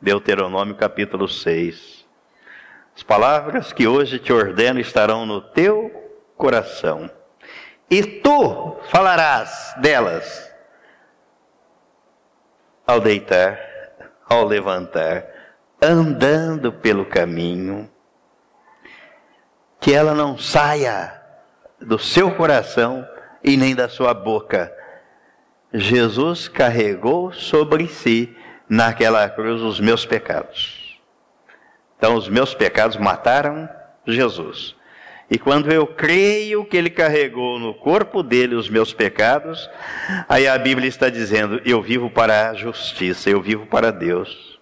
[0.01, 2.05] Deuteronômio capítulo 6.
[2.97, 5.91] As palavras que hoje te ordeno estarão no teu
[6.37, 7.11] coração,
[7.89, 10.52] e tu falarás delas
[12.87, 13.59] ao deitar,
[14.29, 15.25] ao levantar,
[15.81, 17.91] andando pelo caminho,
[19.81, 21.21] que ela não saia
[21.81, 23.07] do seu coração
[23.43, 24.73] e nem da sua boca.
[25.73, 28.37] Jesus carregou sobre si
[28.69, 31.01] naquela cruz os meus pecados.
[31.99, 33.69] Então, os meus pecados mataram
[34.07, 34.77] Jesus.
[35.33, 39.67] E quando eu creio que ele carregou no corpo dele os meus pecados,
[40.29, 44.61] aí a Bíblia está dizendo: eu vivo para a justiça, eu vivo para Deus.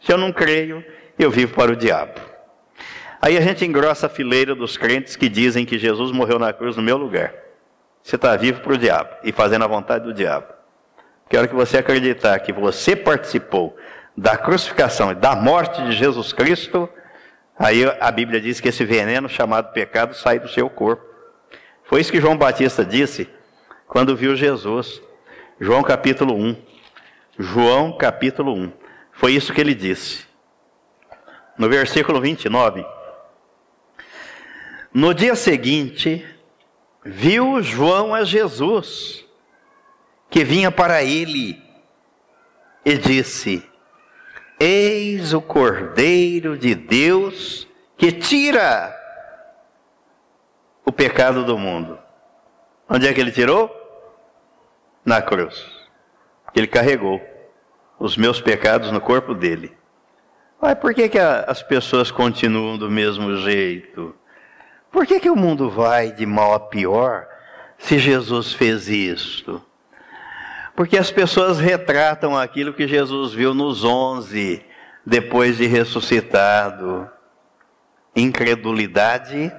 [0.00, 0.84] Se eu não creio,
[1.16, 2.20] eu vivo para o diabo.
[3.22, 6.76] Aí a gente engrossa a fileira dos crentes que dizem que Jesus morreu na cruz
[6.76, 7.32] no meu lugar.
[8.02, 10.46] Você está vivo para o diabo e fazendo a vontade do diabo.
[11.30, 13.76] Quero que você acreditar que você participou
[14.16, 16.88] da crucificação e da morte de Jesus Cristo,
[17.58, 21.04] aí a Bíblia diz que esse veneno chamado pecado sai do seu corpo.
[21.84, 23.28] Foi isso que João Batista disse
[23.86, 25.02] quando viu Jesus.
[25.60, 26.56] João capítulo 1.
[27.38, 28.72] João capítulo 1.
[29.12, 30.26] Foi isso que ele disse.
[31.56, 32.86] No versículo 29.
[34.92, 36.24] No dia seguinte,
[37.04, 39.24] viu João a Jesus,
[40.30, 41.62] que vinha para ele,
[42.84, 43.67] e disse:
[44.60, 48.94] Eis o Cordeiro de Deus que tira
[50.84, 51.98] o pecado do mundo.
[52.88, 53.70] Onde é que ele tirou?
[55.04, 55.64] Na cruz.
[56.54, 57.20] Ele carregou
[57.98, 59.76] os meus pecados no corpo dele.
[60.60, 64.14] Mas por que, que as pessoas continuam do mesmo jeito?
[64.90, 67.28] Por que, que o mundo vai de mal a pior
[67.78, 69.62] se Jesus fez isto?
[70.78, 74.64] Porque as pessoas retratam aquilo que Jesus viu nos onze,
[75.04, 77.10] depois de ressuscitado:
[78.14, 79.52] incredulidade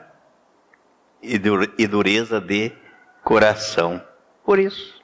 [1.22, 2.72] e dureza de
[3.22, 4.02] coração.
[4.46, 5.04] Por isso.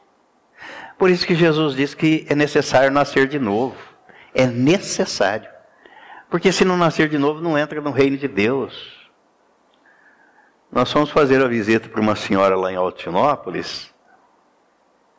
[0.98, 3.76] Por isso que Jesus diz que é necessário nascer de novo.
[4.34, 5.50] É necessário.
[6.30, 9.06] Porque se não nascer de novo, não entra no reino de Deus.
[10.72, 13.94] Nós fomos fazer a visita para uma senhora lá em Altinópolis,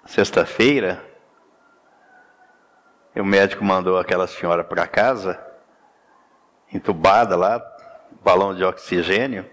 [0.06, 1.02] sexta-feira.
[3.14, 5.40] O médico mandou aquela senhora para casa,
[6.72, 7.62] entubada lá,
[8.22, 9.50] balão de oxigênio,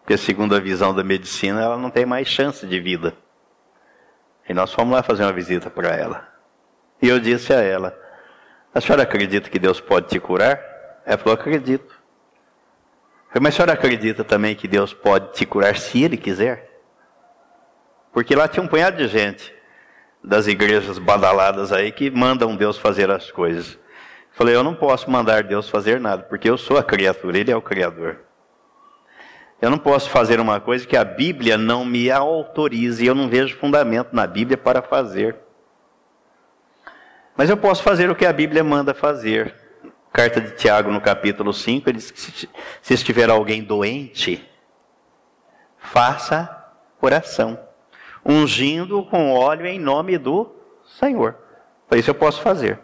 [0.00, 3.14] porque segundo a visão da medicina, ela não tem mais chance de vida.
[4.48, 6.26] E nós fomos lá fazer uma visita para ela.
[7.00, 7.96] E eu disse a ela:
[8.74, 10.60] A senhora acredita que Deus pode te curar?
[11.06, 11.96] Ela falou: Acredito.
[13.40, 16.80] Mas a senhora acredita também que Deus pode te curar se Ele quiser?
[18.12, 19.57] Porque lá tinha um punhado de gente
[20.22, 23.78] das igrejas badaladas aí que mandam Deus fazer as coisas.
[24.32, 27.56] Falei, eu não posso mandar Deus fazer nada, porque eu sou a criatura, Ele é
[27.56, 28.20] o Criador.
[29.60, 33.56] Eu não posso fazer uma coisa que a Bíblia não me autorize, eu não vejo
[33.56, 35.34] fundamento na Bíblia para fazer.
[37.36, 39.54] Mas eu posso fazer o que a Bíblia manda fazer.
[40.12, 42.48] Carta de Tiago, no capítulo 5, ele diz que se,
[42.80, 44.48] se estiver alguém doente,
[45.78, 47.58] faça oração,
[48.24, 50.50] ungindo com óleo em nome do
[50.98, 51.36] Senhor.
[51.88, 52.78] Por isso eu posso fazer.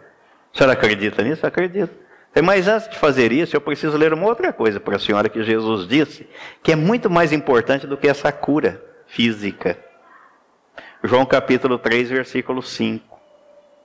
[0.53, 1.45] A senhora acredita nisso?
[1.45, 2.05] Acredito.
[2.43, 5.41] Mas antes de fazer isso, eu preciso ler uma outra coisa para a senhora que
[5.43, 6.27] Jesus disse,
[6.61, 9.77] que é muito mais importante do que essa cura física.
[11.03, 13.17] João capítulo 3, versículo 5.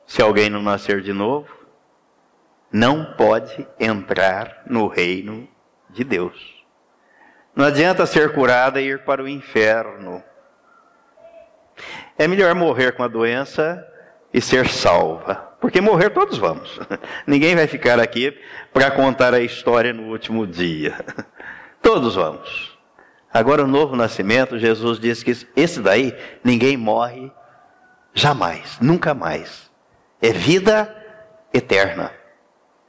[0.07, 1.49] Se alguém não nascer de novo,
[2.73, 5.49] não pode entrar no reino
[5.89, 6.65] de Deus.
[7.55, 10.23] Não adianta ser curada e ir para o inferno.
[12.19, 13.87] É melhor morrer com a doença
[14.33, 15.35] e ser salva.
[15.61, 16.79] Porque morrer todos vamos.
[17.27, 18.37] Ninguém vai ficar aqui
[18.73, 20.95] para contar a história no último dia.
[21.83, 22.79] Todos vamos.
[23.33, 26.15] Agora, o novo nascimento, Jesus disse que esse daí,
[26.45, 27.33] ninguém morre
[28.13, 29.71] jamais, nunca mais.
[30.21, 30.95] É vida
[31.55, 32.13] eterna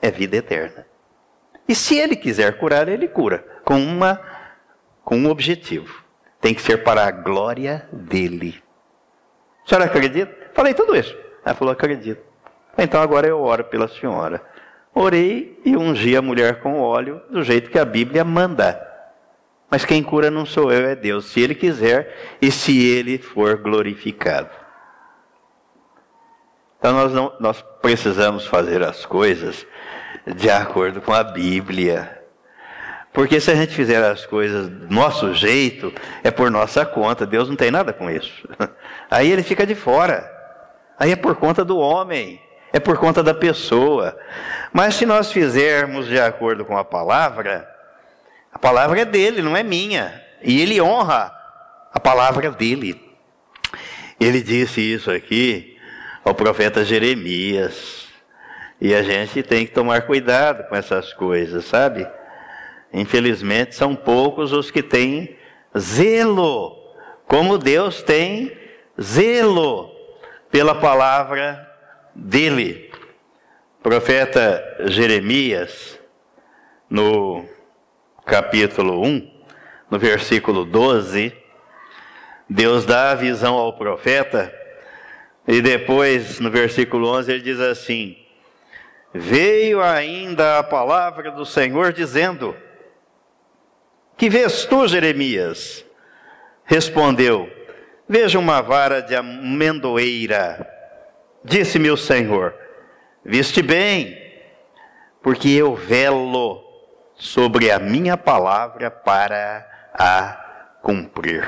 [0.01, 0.85] é vida eterna.
[1.67, 4.19] E se ele quiser curar, ele cura, com, uma,
[5.03, 6.03] com um objetivo.
[6.41, 8.61] Tem que ser para a glória dele.
[9.65, 10.35] A senhora acredita?
[10.53, 11.15] Falei tudo isso.
[11.45, 12.21] Ela falou, acredito.
[12.77, 14.41] Então agora eu oro pela senhora.
[14.93, 18.87] Orei e ungi a mulher com óleo do jeito que a Bíblia manda.
[19.69, 23.57] Mas quem cura não sou eu, é Deus, se Ele quiser e se Ele for
[23.57, 24.49] glorificado.
[26.77, 29.65] Então nós, não, nós precisamos fazer as coisas
[30.35, 32.20] de acordo com a Bíblia.
[33.13, 35.93] Porque se a gente fizer as coisas do nosso jeito,
[36.23, 37.25] é por nossa conta.
[37.25, 38.47] Deus não tem nada com isso.
[39.09, 40.29] Aí ele fica de fora.
[40.97, 42.39] Aí é por conta do homem,
[42.71, 44.17] é por conta da pessoa.
[44.71, 47.67] Mas se nós fizermos de acordo com a palavra,
[48.53, 50.21] a palavra é dele, não é minha.
[50.41, 51.33] E ele honra
[51.93, 53.01] a palavra dele.
[54.19, 55.77] Ele disse isso aqui
[56.23, 58.07] ao profeta Jeremias.
[58.79, 62.07] E a gente tem que tomar cuidado com essas coisas, sabe?
[62.93, 65.37] Infelizmente, são poucos os que têm
[65.77, 66.77] zelo,
[67.25, 68.51] como Deus tem
[68.99, 69.89] zelo
[70.49, 71.69] pela palavra
[72.13, 72.91] dele.
[73.81, 75.97] Profeta Jeremias,
[76.89, 77.45] no
[78.25, 79.31] capítulo 1,
[79.89, 81.33] no versículo 12,
[82.49, 84.53] Deus dá a visão ao profeta,
[85.47, 88.17] e depois, no versículo 11, ele diz assim:
[89.13, 92.55] Veio ainda a palavra do Senhor dizendo:
[94.21, 95.83] Que vês tu, Jeremias?
[96.63, 97.49] Respondeu:
[98.07, 100.63] Veja uma vara de amendoeira.
[101.43, 102.53] Disse-me o Senhor:
[103.25, 104.15] Viste bem,
[105.23, 106.63] porque eu velo
[107.15, 111.43] sobre a minha palavra para a cumprir.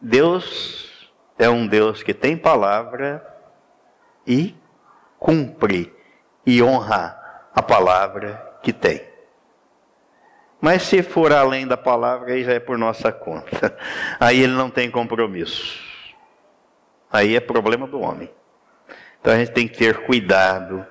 [0.00, 3.20] Deus é um Deus que tem palavra
[4.24, 4.54] e
[5.18, 5.92] cumpre
[6.46, 7.20] e honra
[7.52, 9.09] a palavra que tem.
[10.60, 13.74] Mas se for além da palavra, aí já é por nossa conta.
[14.20, 15.82] Aí ele não tem compromisso.
[17.10, 18.30] Aí é problema do homem.
[19.20, 20.86] Então a gente tem que ter cuidado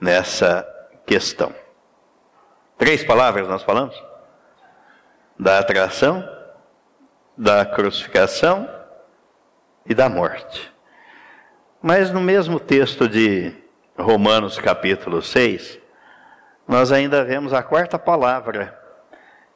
[0.00, 0.66] nessa
[1.04, 1.54] questão.
[2.78, 4.02] Três palavras nós falamos:
[5.38, 6.26] da atração,
[7.36, 8.68] da crucificação
[9.84, 10.72] e da morte.
[11.82, 13.54] Mas no mesmo texto de
[13.98, 15.78] Romanos capítulo 6,
[16.66, 18.79] nós ainda vemos a quarta palavra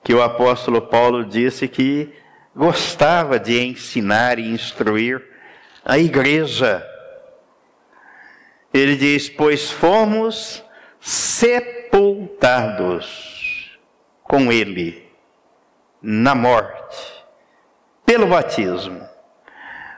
[0.04, 2.12] que o apóstolo Paulo disse que
[2.54, 5.24] gostava de ensinar e instruir
[5.82, 6.86] a igreja.
[8.72, 10.62] Ele diz: Pois fomos
[11.00, 12.20] sepultados
[14.22, 15.02] com Ele
[16.02, 17.24] na morte,
[18.04, 19.08] pelo batismo,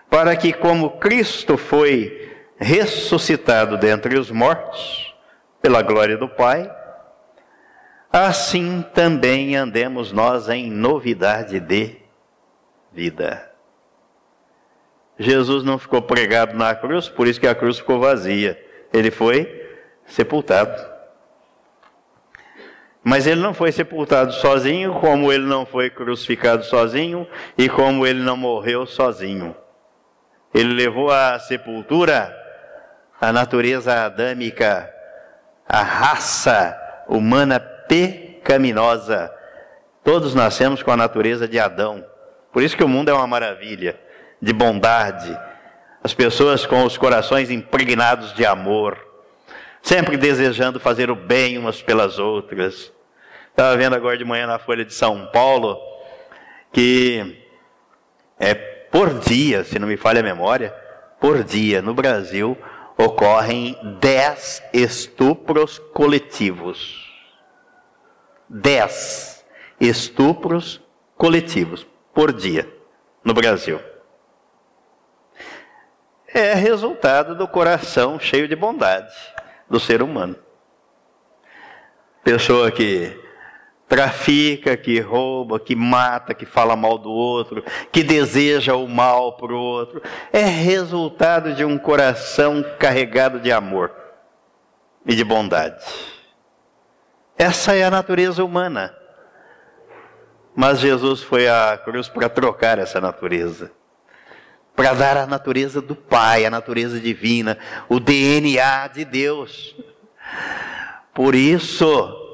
[0.09, 5.12] para que, como Cristo foi ressuscitado dentre os mortos,
[5.61, 6.70] pela glória do Pai,
[8.12, 11.96] assim também andemos nós em novidade de
[12.92, 13.50] vida.
[15.18, 18.62] Jesus não ficou pregado na cruz, por isso que a cruz ficou vazia.
[18.92, 19.66] Ele foi
[20.07, 20.96] sepultado.
[23.02, 27.26] Mas ele não foi sepultado sozinho, como ele não foi crucificado sozinho
[27.57, 29.57] e como ele não morreu sozinho.
[30.52, 32.34] Ele levou à sepultura
[33.20, 34.92] a natureza adâmica,
[35.68, 36.76] a raça
[37.09, 39.32] humana pecaminosa.
[40.05, 42.05] Todos nascemos com a natureza de Adão.
[42.53, 43.99] Por isso que o mundo é uma maravilha,
[44.41, 45.37] de bondade.
[46.03, 48.99] As pessoas com os corações impregnados de amor,
[49.82, 52.93] sempre desejando fazer o bem umas pelas outras.
[53.51, 55.78] Estava vendo agora de manhã na Folha de São Paulo
[56.76, 57.43] que
[58.39, 60.74] é por dia, se não me falha a memória,
[61.18, 62.57] por dia no Brasil
[62.99, 67.05] ocorrem 10 estupros coletivos.
[68.49, 69.44] 10
[69.80, 70.80] estupros
[71.16, 72.72] coletivos por dia
[73.24, 73.80] no Brasil.
[76.32, 79.14] É resultado do coração cheio de bondade
[79.68, 80.36] do ser humano.
[82.22, 83.18] Pessoa que
[83.88, 89.53] trafica, que rouba, que mata, que fala mal do outro, que deseja o mal para
[89.53, 93.92] o outro, é resultado de um coração carregado de amor
[95.07, 95.84] e de bondade.
[97.39, 98.95] Essa é a natureza humana.
[100.55, 103.70] Mas Jesus foi à cruz para trocar essa natureza.
[104.74, 107.59] Para dar a natureza do Pai, a natureza divina,
[107.89, 109.76] o DNA de Deus.
[111.12, 112.26] Por isso,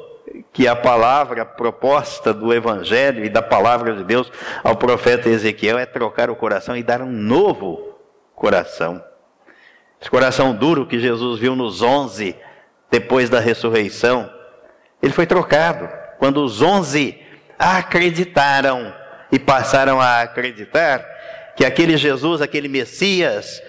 [0.53, 4.31] que a palavra proposta do Evangelho e da palavra de Deus
[4.63, 7.97] ao profeta Ezequiel é trocar o coração e dar um novo
[8.35, 9.03] coração.
[10.01, 12.37] Esse coração duro que Jesus viu nos onze
[12.91, 14.29] depois da ressurreição,
[15.03, 15.89] ele foi trocado
[16.19, 17.21] quando os onze
[17.59, 18.95] acreditaram
[19.31, 21.05] e passaram a acreditar
[21.57, 23.63] que aquele Jesus, aquele Messias,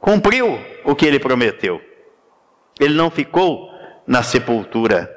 [0.00, 1.80] cumpriu o que ele prometeu.
[2.78, 3.72] Ele não ficou
[4.06, 5.14] na sepultura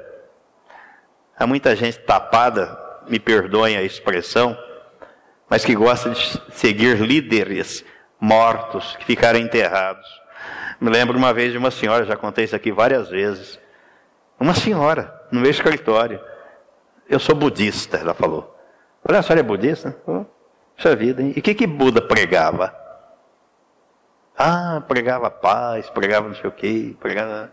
[1.38, 4.58] Há muita gente tapada, me perdoem a expressão,
[5.48, 7.84] mas que gosta de seguir líderes
[8.20, 10.04] mortos, que ficaram enterrados.
[10.80, 13.56] Me lembro uma vez de uma senhora, já contei isso aqui várias vezes.
[14.38, 16.20] Uma senhora, no meu escritório.
[17.08, 18.54] Eu sou budista, ela falou.
[19.02, 19.96] Falei, a senhora é budista?
[20.76, 21.32] Puxa vida, hein?
[21.34, 22.74] E o que, que Buda pregava?
[24.36, 27.52] Ah, pregava paz, pregava não sei o quê, pregava...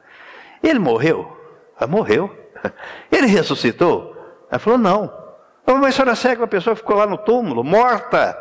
[0.62, 1.36] Ele morreu?
[1.80, 2.36] Ah, morreu.
[3.12, 4.16] Ele ressuscitou?
[4.50, 5.26] Ela falou: Não.
[5.66, 8.38] Mas a senhora cega, uma pessoa ficou lá no túmulo, morta.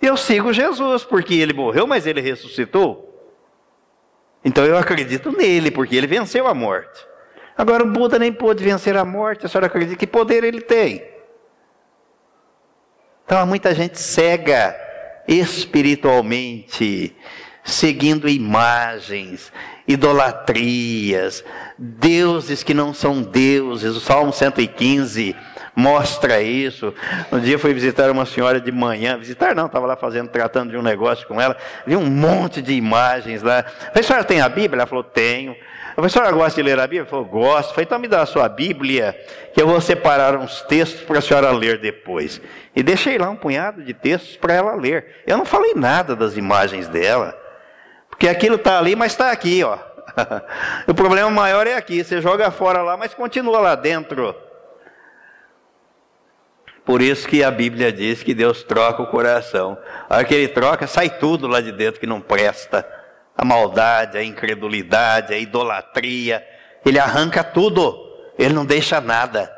[0.00, 3.02] Eu sigo Jesus, porque ele morreu, mas ele ressuscitou.
[4.44, 7.04] Então eu acredito nele, porque ele venceu a morte.
[7.56, 11.02] Agora o Buda nem pôde vencer a morte, a senhora acredita que poder ele tem?
[13.24, 14.76] Então há muita gente cega
[15.26, 17.16] espiritualmente,
[17.64, 19.52] seguindo imagens,
[19.88, 21.44] idolatrias,
[21.78, 23.96] deuses que não são deuses.
[23.96, 25.34] O Salmo 115
[25.74, 26.94] mostra isso.
[27.32, 30.76] Um dia fui visitar uma senhora de manhã, visitar não, estava lá fazendo, tratando de
[30.76, 33.62] um negócio com ela, vi um monte de imagens lá.
[33.62, 34.80] Falei, a senhora tem a Bíblia?
[34.80, 35.56] Ela falou, tenho.
[35.96, 37.00] Eu falei, a senhora gosta de ler a Bíblia?
[37.00, 37.70] Ela falou, gosto.
[37.70, 39.18] Eu falei, então me dá a sua Bíblia,
[39.54, 42.38] que eu vou separar uns textos para a senhora ler depois.
[42.74, 45.22] E deixei lá um punhado de textos para ela ler.
[45.26, 47.34] Eu não falei nada das imagens dela,
[48.10, 49.78] porque aquilo está ali, mas está aqui, ó.
[50.86, 54.36] o problema maior é aqui, você joga fora lá, mas continua lá dentro.
[56.84, 59.78] Por isso que a Bíblia diz que Deus troca o coração.
[60.10, 62.86] A hora que ele troca, sai tudo lá de dentro que não presta
[63.36, 66.46] a maldade, a incredulidade, a idolatria.
[66.84, 67.94] Ele arranca tudo,
[68.38, 69.52] ele não deixa nada.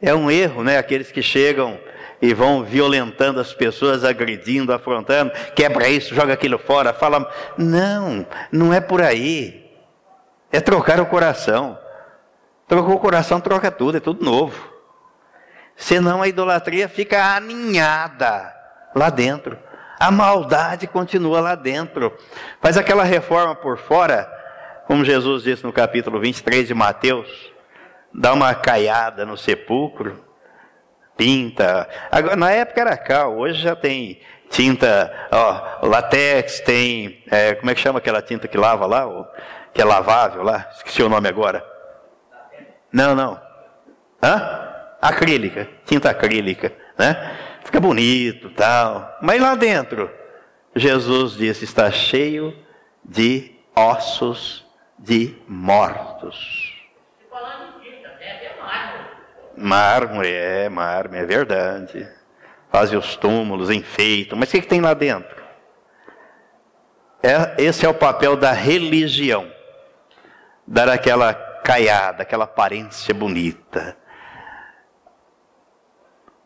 [0.00, 0.78] É um erro, né?
[0.78, 1.78] Aqueles que chegam
[2.20, 7.30] e vão violentando as pessoas, agredindo, afrontando, quebra isso, joga aquilo fora, fala.
[7.58, 9.70] Não, não é por aí.
[10.52, 11.78] É trocar o coração.
[12.68, 14.72] Trocou o coração, troca tudo, é tudo novo.
[15.76, 18.54] Senão a idolatria fica aninhada
[18.94, 19.58] lá dentro.
[19.98, 22.16] A maldade continua lá dentro.
[22.60, 24.30] Faz aquela reforma por fora,
[24.86, 27.52] como Jesus disse no capítulo 23 de Mateus,
[28.12, 30.24] dá uma caiada no sepulcro,
[31.16, 31.88] pinta.
[32.10, 37.74] Agora, na época era cal, hoje já tem tinta, ó, latex, tem, é, como é
[37.74, 39.06] que chama aquela tinta que lava lá,
[39.72, 40.68] que é lavável lá?
[40.76, 41.64] Esqueci o nome agora.
[42.92, 43.40] Não, não.
[44.22, 44.70] Hã?
[45.02, 47.36] Acrílica, tinta acrílica, né?
[47.74, 49.18] Fica bonito, tal.
[49.20, 50.08] Mas lá dentro,
[50.76, 52.56] Jesus disse: está cheio
[53.04, 54.64] de ossos
[54.96, 56.72] de mortos.
[59.56, 62.08] Mármore, é, mármore, é verdade.
[62.70, 64.38] Fazem os túmulos, enfeitam.
[64.38, 65.42] Mas o que, que tem lá dentro?
[67.22, 69.50] É, esse é o papel da religião.
[70.66, 73.96] Dar aquela caiada, aquela aparência bonita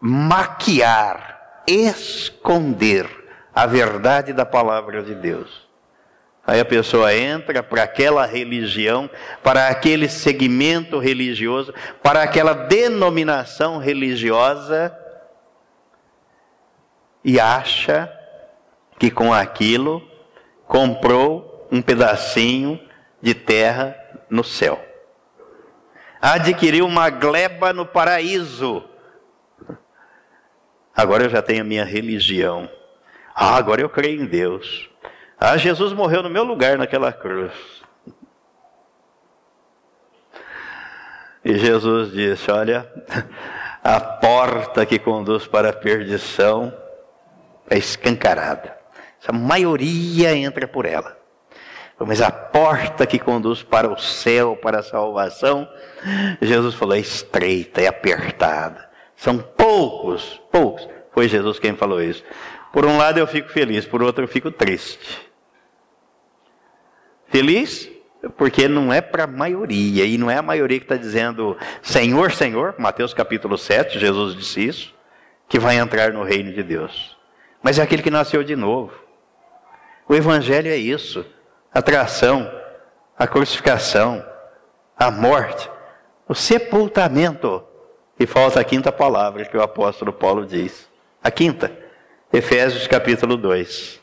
[0.01, 3.09] maquiar, esconder
[3.55, 5.69] a verdade da palavra de Deus.
[6.47, 9.11] Aí a pessoa entra para aquela religião,
[9.43, 14.97] para aquele segmento religioso, para aquela denominação religiosa
[17.23, 18.11] e acha
[18.99, 20.03] que com aquilo
[20.67, 22.81] comprou um pedacinho
[23.21, 23.95] de terra
[24.31, 24.83] no céu.
[26.19, 28.88] Adquiriu uma gleba no paraíso
[30.99, 32.69] Agora eu já tenho a minha religião.
[33.33, 34.91] Ah, agora eu creio em Deus.
[35.39, 37.53] Ah, Jesus morreu no meu lugar naquela cruz.
[41.45, 42.85] E Jesus disse: Olha,
[43.85, 46.77] a porta que conduz para a perdição
[47.71, 48.77] é escancarada.
[49.25, 51.17] A maioria entra por ela.
[51.97, 55.69] Mas a porta que conduz para o céu, para a salvação,
[56.43, 58.89] Jesus falou, é estreita, é apertada.
[59.15, 59.39] São
[59.69, 60.89] poucos, poucos.
[61.13, 62.25] Foi Jesus quem falou isso.
[62.73, 65.29] Por um lado eu fico feliz, por outro eu fico triste.
[67.27, 67.91] Feliz
[68.37, 72.33] porque não é para a maioria, e não é a maioria que está dizendo Senhor,
[72.33, 74.95] Senhor, Mateus capítulo 7, Jesus disse isso,
[75.49, 77.17] que vai entrar no reino de Deus.
[77.63, 78.93] Mas é aquele que nasceu de novo.
[80.09, 81.27] O Evangelho é isso:
[81.73, 82.51] a tração,
[83.19, 84.25] a crucificação,
[84.99, 85.71] a morte,
[86.27, 87.68] o sepultamento
[88.19, 90.89] e falta a quinta palavra que o apóstolo Paulo diz.
[91.23, 91.71] A quinta,
[92.33, 94.01] Efésios capítulo 2.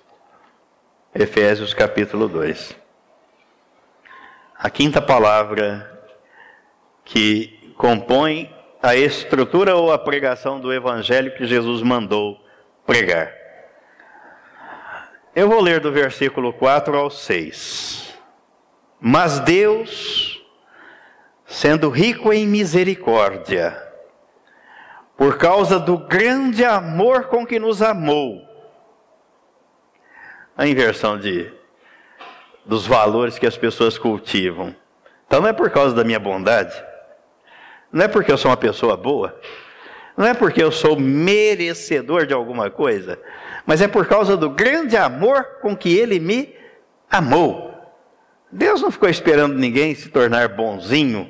[1.14, 2.76] Efésios capítulo 2.
[4.58, 5.92] A quinta palavra
[7.04, 12.40] que compõe a estrutura ou a pregação do evangelho que Jesus mandou
[12.86, 13.34] pregar.
[15.36, 18.16] Eu vou ler do versículo 4 ao 6.
[19.00, 20.42] Mas Deus,
[21.46, 23.85] sendo rico em misericórdia,
[25.18, 28.44] por causa do grande amor com que nos amou.
[30.58, 31.52] A inversão de,
[32.66, 34.76] dos valores que as pessoas cultivam.
[35.28, 36.76] Então não é por causa da minha bondade,
[37.92, 39.40] não é porque eu sou uma pessoa boa,
[40.16, 43.20] não é porque eu sou merecedor de alguma coisa,
[43.66, 46.54] mas é por causa do grande amor com que ele me
[47.10, 47.74] amou.
[48.52, 51.30] Deus não ficou esperando ninguém se tornar bonzinho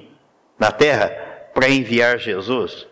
[0.60, 1.10] na terra
[1.54, 2.88] para enviar Jesus.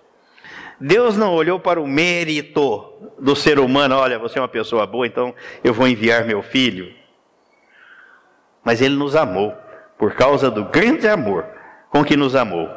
[0.80, 5.08] Deus não olhou para o mérito do ser humano, olha, você é uma pessoa boa,
[5.08, 6.94] então eu vou enviar meu filho.
[8.64, 9.54] mas ele nos amou,
[9.98, 11.46] por causa do grande amor
[11.90, 12.70] com que nos amou.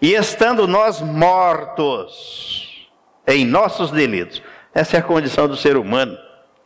[0.00, 2.88] E estando nós mortos
[3.26, 4.42] em nossos delitos,
[4.74, 6.16] essa é a condição do ser humano.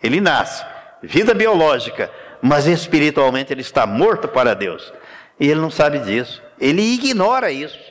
[0.02, 0.64] Ele nasce,
[1.02, 4.92] vida biológica, mas espiritualmente ele está morto para Deus.
[5.38, 6.42] E ele não sabe disso.
[6.58, 7.85] Ele ignora isso.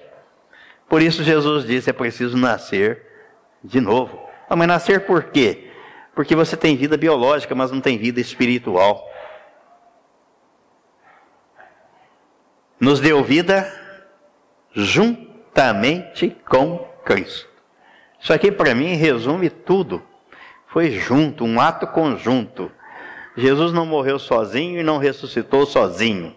[0.88, 3.04] Por isso Jesus disse: é preciso nascer
[3.64, 4.20] de novo.
[4.50, 5.72] Ah, mas nascer por quê?
[6.14, 9.10] Porque você tem vida biológica, mas não tem vida espiritual.
[12.80, 13.72] Nos deu vida
[14.74, 17.50] juntamente com Cristo.
[18.20, 20.04] Isso aqui para mim resume tudo.
[20.68, 22.72] Foi junto, um ato conjunto.
[23.36, 26.36] Jesus não morreu sozinho e não ressuscitou sozinho.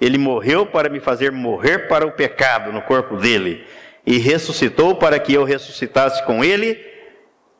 [0.00, 3.64] Ele morreu para me fazer morrer para o pecado no corpo dele
[4.06, 6.78] e ressuscitou para que eu ressuscitasse com ele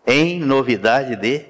[0.07, 1.45] em novidade de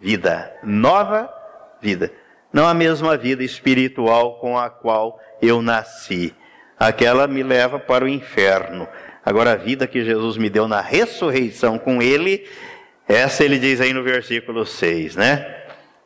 [0.00, 1.32] vida, nova
[1.80, 2.10] vida.
[2.52, 6.34] Não a mesma vida espiritual com a qual eu nasci.
[6.78, 8.88] Aquela me leva para o inferno.
[9.24, 12.44] Agora, a vida que Jesus me deu na ressurreição com ele,
[13.08, 15.62] essa ele diz aí no versículo 6, né?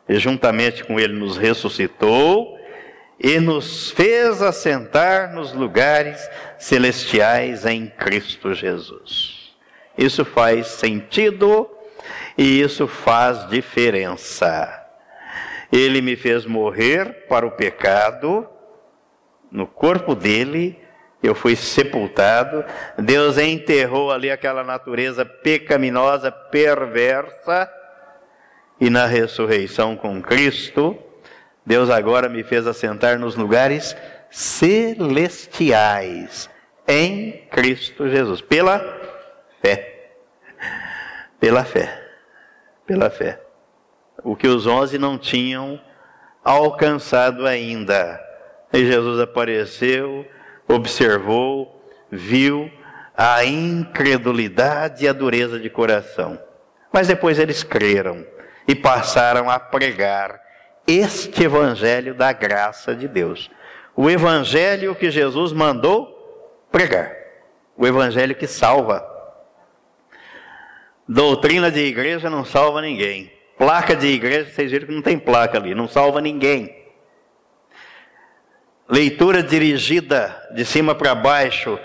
[0.07, 2.56] E juntamente com ele nos ressuscitou
[3.19, 9.55] e nos fez assentar nos lugares celestiais em Cristo Jesus.
[9.97, 11.69] Isso faz sentido
[12.37, 14.85] e isso faz diferença.
[15.71, 18.47] Ele me fez morrer para o pecado,
[19.51, 20.79] no corpo dele,
[21.21, 22.63] eu fui sepultado.
[22.97, 27.69] Deus enterrou ali aquela natureza pecaminosa, perversa,
[28.79, 30.95] e na ressurreição com Cristo,
[31.67, 33.93] Deus agora me fez assentar nos lugares
[34.31, 35.69] celestiais
[36.87, 38.79] em Cristo Jesus, pela
[39.61, 40.13] fé.
[41.37, 42.01] Pela fé.
[42.85, 43.41] Pela fé.
[44.23, 45.77] O que os onze não tinham
[46.41, 48.17] alcançado ainda.
[48.71, 50.25] E Jesus apareceu,
[50.69, 52.71] observou, viu
[53.13, 56.41] a incredulidade e a dureza de coração.
[56.93, 58.25] Mas depois eles creram
[58.65, 60.46] e passaram a pregar
[60.87, 63.51] este evangelho da graça de Deus.
[63.93, 67.13] O evangelho que Jesus mandou pregar.
[67.75, 69.05] O evangelho que salva.
[71.05, 73.31] Doutrina de igreja não salva ninguém.
[73.57, 76.75] Placa de igreja, vocês viram que não tem placa ali, não salva ninguém.
[78.87, 81.77] Leitura dirigida de cima para baixo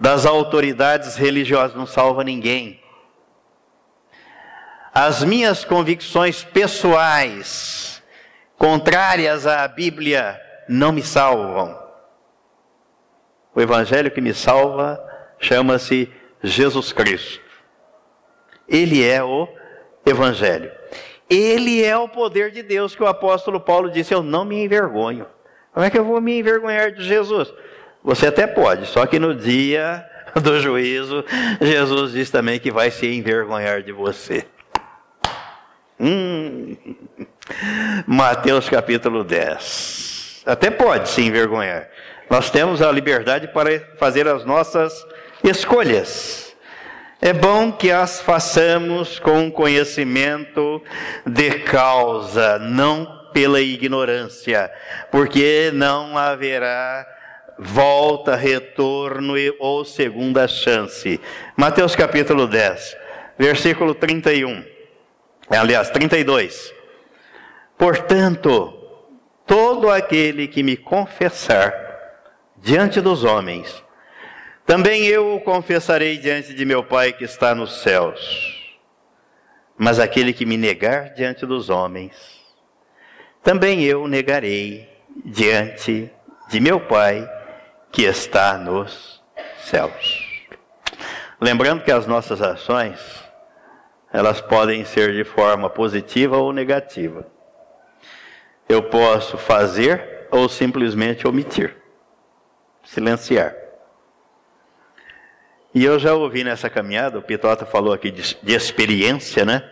[0.00, 2.80] das autoridades religiosas não salva ninguém.
[4.92, 7.97] As minhas convicções pessoais
[8.58, 10.38] contrárias à Bíblia
[10.68, 11.78] não me salvam.
[13.54, 15.02] O Evangelho que me salva
[15.38, 17.40] chama-se Jesus Cristo.
[18.68, 19.48] Ele é o
[20.04, 20.70] Evangelho.
[21.30, 25.26] Ele é o poder de Deus que o apóstolo Paulo disse: Eu não me envergonho.
[25.72, 27.52] Como é que eu vou me envergonhar de Jesus?
[28.02, 30.04] Você até pode, só que no dia
[30.42, 31.24] do juízo,
[31.60, 34.46] Jesus diz também que vai se envergonhar de você.
[36.00, 36.76] Hum.
[38.06, 40.42] Mateus capítulo 10.
[40.46, 41.88] Até pode se envergonhar.
[42.30, 44.92] Nós temos a liberdade para fazer as nossas
[45.42, 46.54] escolhas.
[47.20, 50.82] É bom que as façamos com conhecimento
[51.26, 54.70] de causa, não pela ignorância,
[55.10, 57.06] porque não haverá
[57.58, 61.20] volta, retorno ou segunda chance.
[61.56, 62.96] Mateus capítulo 10,
[63.36, 64.64] versículo 31.
[65.50, 66.77] Aliás, 32.
[67.78, 68.74] Portanto,
[69.46, 71.72] todo aquele que me confessar
[72.56, 73.84] diante dos homens,
[74.66, 78.56] também eu o confessarei diante de meu Pai que está nos céus.
[79.78, 82.14] Mas aquele que me negar diante dos homens,
[83.44, 84.88] também eu negarei
[85.24, 86.10] diante
[86.48, 87.30] de meu Pai
[87.92, 89.22] que está nos
[89.60, 90.26] céus.
[91.40, 92.98] Lembrando que as nossas ações,
[94.12, 97.37] elas podem ser de forma positiva ou negativa.
[98.68, 101.74] Eu posso fazer ou simplesmente omitir,
[102.84, 103.54] silenciar.
[105.74, 109.62] E eu já ouvi nessa caminhada, o Pitota falou aqui de, de experiência, né?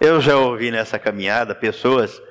[0.00, 2.22] Eu já ouvi nessa caminhada pessoas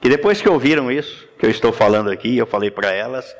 [0.00, 3.36] que depois que ouviram isso, que eu estou falando aqui, eu falei para elas,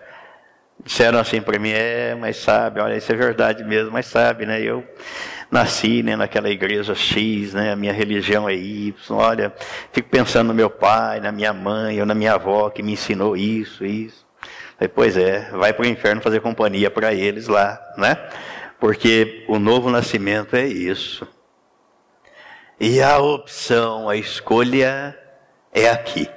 [0.84, 4.60] disseram assim para mim, é, mas sabe, olha, isso é verdade mesmo, mas sabe, né?
[4.60, 4.84] Eu
[5.50, 9.52] nasci né, naquela igreja X, né, a minha religião é Y, olha,
[9.92, 13.36] fico pensando no meu pai, na minha mãe ou na minha avó que me ensinou
[13.36, 14.26] isso, isso.
[14.80, 18.16] Aí, pois é, vai para o inferno fazer companhia para eles lá, né?
[18.78, 21.26] Porque o novo nascimento é isso.
[22.78, 25.18] E a opção, a escolha
[25.72, 26.28] é aqui.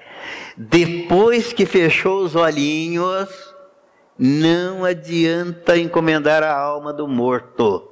[0.57, 3.29] depois que fechou os olhinhos,
[4.17, 7.90] não adianta encomendar a alma do morto.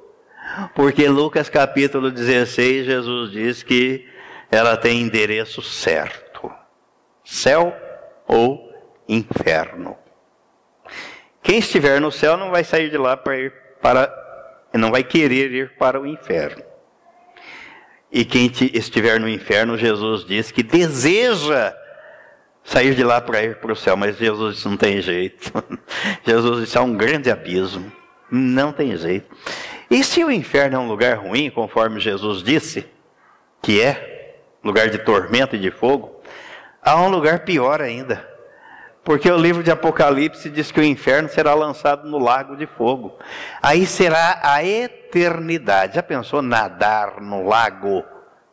[0.74, 4.08] Porque Lucas capítulo 16, Jesus diz que
[4.50, 6.50] ela tem endereço certo:
[7.24, 7.74] céu
[8.26, 8.72] ou
[9.08, 9.96] inferno.
[11.42, 14.12] Quem estiver no céu não vai sair de lá para ir para
[14.72, 16.62] não vai querer ir para o inferno.
[18.12, 21.74] E quem estiver no inferno, Jesus diz que deseja
[22.64, 25.52] sair de lá para ir para o céu, mas Jesus disse: não tem jeito.
[26.26, 27.90] Jesus disse: há um grande abismo,
[28.30, 29.34] não tem jeito.
[29.90, 32.88] E se o inferno é um lugar ruim, conforme Jesus disse,
[33.60, 36.22] que é lugar de tormento e de fogo,
[36.80, 38.28] há um lugar pior ainda.
[39.02, 43.18] Porque o livro de Apocalipse diz que o inferno será lançado no lago de fogo.
[43.60, 45.96] Aí será a eternidade.
[45.96, 48.04] Já pensou nadar no lago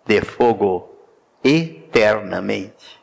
[0.06, 0.98] de fogo
[1.44, 3.00] eternamente?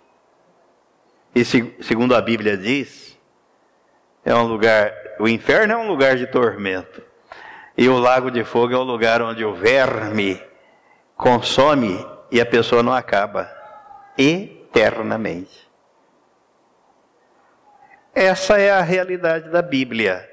[1.35, 3.16] E segundo a Bíblia diz,
[4.24, 7.14] é um lugar, o inferno é um lugar de tormento.
[7.77, 10.41] E o lago de fogo é o lugar onde o verme
[11.16, 13.51] consome e a pessoa não acaba
[14.16, 15.68] eternamente.
[18.14, 20.31] Essa é a realidade da Bíblia.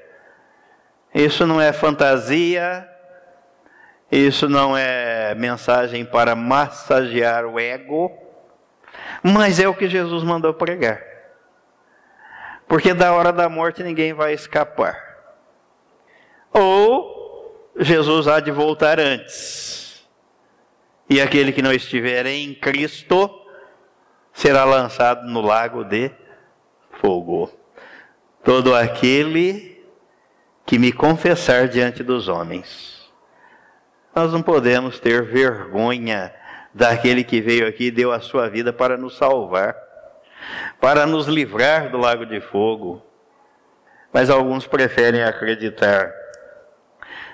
[1.12, 2.88] Isso não é fantasia,
[4.10, 8.12] isso não é mensagem para massagear o ego,
[9.22, 11.02] mas é o que Jesus mandou pregar.
[12.68, 14.96] Porque da hora da morte ninguém vai escapar.
[16.52, 17.21] Ou
[17.78, 20.04] Jesus há de voltar antes.
[21.08, 23.30] E aquele que não estiver em Cristo
[24.32, 26.10] será lançado no lago de
[27.00, 27.50] fogo.
[28.44, 29.82] Todo aquele
[30.66, 33.10] que me confessar diante dos homens.
[34.14, 36.32] Nós não podemos ter vergonha
[36.72, 39.76] daquele que veio aqui e deu a sua vida para nos salvar,
[40.80, 43.02] para nos livrar do lago de fogo.
[44.12, 46.21] Mas alguns preferem acreditar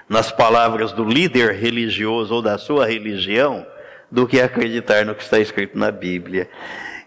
[0.09, 3.67] nas palavras do líder religioso ou da sua religião
[4.11, 6.49] do que acreditar no que está escrito na Bíblia.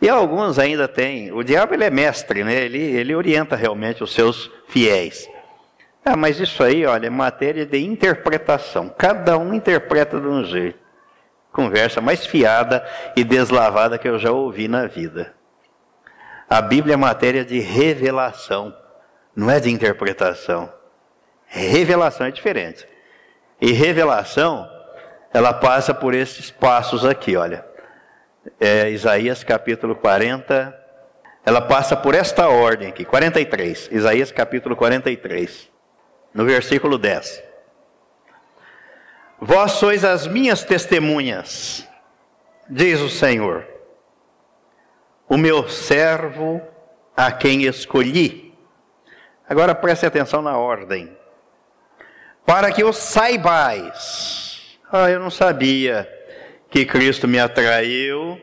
[0.01, 1.31] E alguns ainda têm.
[1.31, 2.55] O diabo ele é mestre, né?
[2.55, 5.29] Ele, ele orienta realmente os seus fiéis.
[6.03, 8.89] Ah, mas isso aí, olha, é matéria de interpretação.
[8.89, 10.79] Cada um interpreta de um jeito.
[11.51, 12.83] Conversa mais fiada
[13.15, 15.33] e deslavada que eu já ouvi na vida.
[16.49, 18.75] A Bíblia é matéria de revelação,
[19.35, 20.71] não é de interpretação.
[21.45, 22.87] Revelação é diferente.
[23.61, 24.67] E revelação,
[25.31, 27.63] ela passa por esses passos aqui, olha.
[28.59, 30.75] É, Isaías capítulo 40,
[31.45, 33.89] ela passa por esta ordem aqui, 43.
[33.91, 35.69] Isaías capítulo 43,
[36.33, 37.43] no versículo 10.
[39.39, 41.87] Vós sois as minhas testemunhas,
[42.67, 43.67] diz o Senhor,
[45.29, 46.59] o meu servo
[47.15, 48.57] a quem escolhi.
[49.47, 51.15] Agora preste atenção na ordem
[52.45, 54.77] para que o saibais.
[54.91, 56.09] Ah, eu não sabia
[56.69, 58.41] que Cristo me atraiu,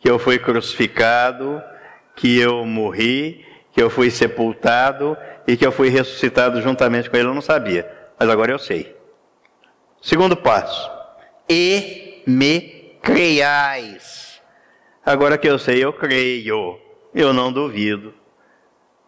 [0.00, 1.62] que eu fui crucificado,
[2.14, 7.28] que eu morri, que eu fui sepultado e que eu fui ressuscitado juntamente com Ele.
[7.28, 8.96] Eu não sabia, mas agora eu sei.
[10.00, 10.90] Segundo passo:
[11.48, 14.40] e me creiais.
[15.04, 16.78] Agora que eu sei, eu creio,
[17.14, 18.12] eu não duvido.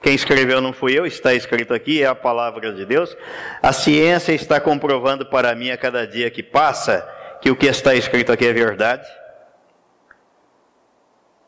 [0.03, 3.14] Quem escreveu não fui eu, está escrito aqui, é a palavra de Deus.
[3.62, 7.07] A ciência está comprovando para mim a cada dia que passa
[7.42, 9.07] que o que está escrito aqui é verdade.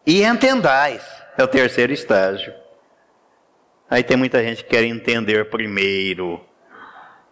[0.06, 1.02] E entendais,
[1.38, 2.52] é o terceiro estágio.
[3.88, 6.40] Aí tem muita gente que quer entender primeiro,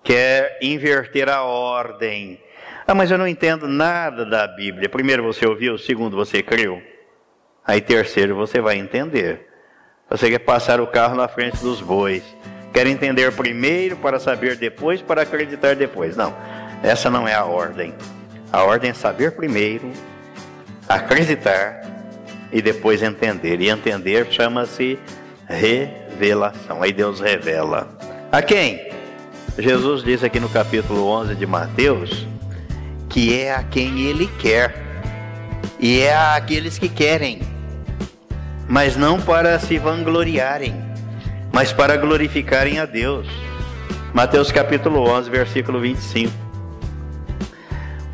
[0.02, 2.42] quer inverter a ordem.
[2.86, 4.88] Ah, mas eu não entendo nada da Bíblia.
[4.88, 6.82] Primeiro você ouviu, segundo você creu.
[7.64, 9.49] Aí terceiro você vai entender.
[10.10, 12.24] Você quer passar o carro na frente dos bois.
[12.72, 16.16] Quer entender primeiro para saber depois, para acreditar depois.
[16.16, 16.34] Não,
[16.82, 17.94] essa não é a ordem.
[18.52, 19.92] A ordem é saber primeiro,
[20.88, 21.82] acreditar
[22.52, 23.60] e depois entender.
[23.60, 24.98] E entender chama-se
[25.46, 26.82] revelação.
[26.82, 27.88] Aí Deus revela.
[28.32, 28.90] A quem?
[29.56, 32.26] Jesus diz aqui no capítulo 11 de Mateus
[33.10, 34.74] que é a quem ele quer.
[35.78, 37.40] E é aqueles que querem
[38.70, 40.80] mas não para se vangloriarem,
[41.52, 43.26] mas para glorificarem a Deus.
[44.14, 46.32] Mateus capítulo 11, versículo 25.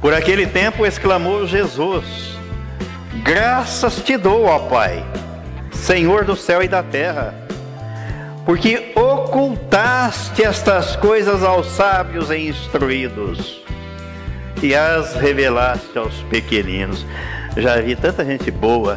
[0.01, 2.39] Por aquele tempo exclamou Jesus:
[3.23, 5.05] Graças te dou, ó Pai,
[5.73, 7.35] Senhor do céu e da terra,
[8.47, 13.63] porque ocultaste estas coisas aos sábios e instruídos
[14.63, 17.05] e as revelaste aos pequeninos.
[17.59, 18.97] Já vi tanta gente boa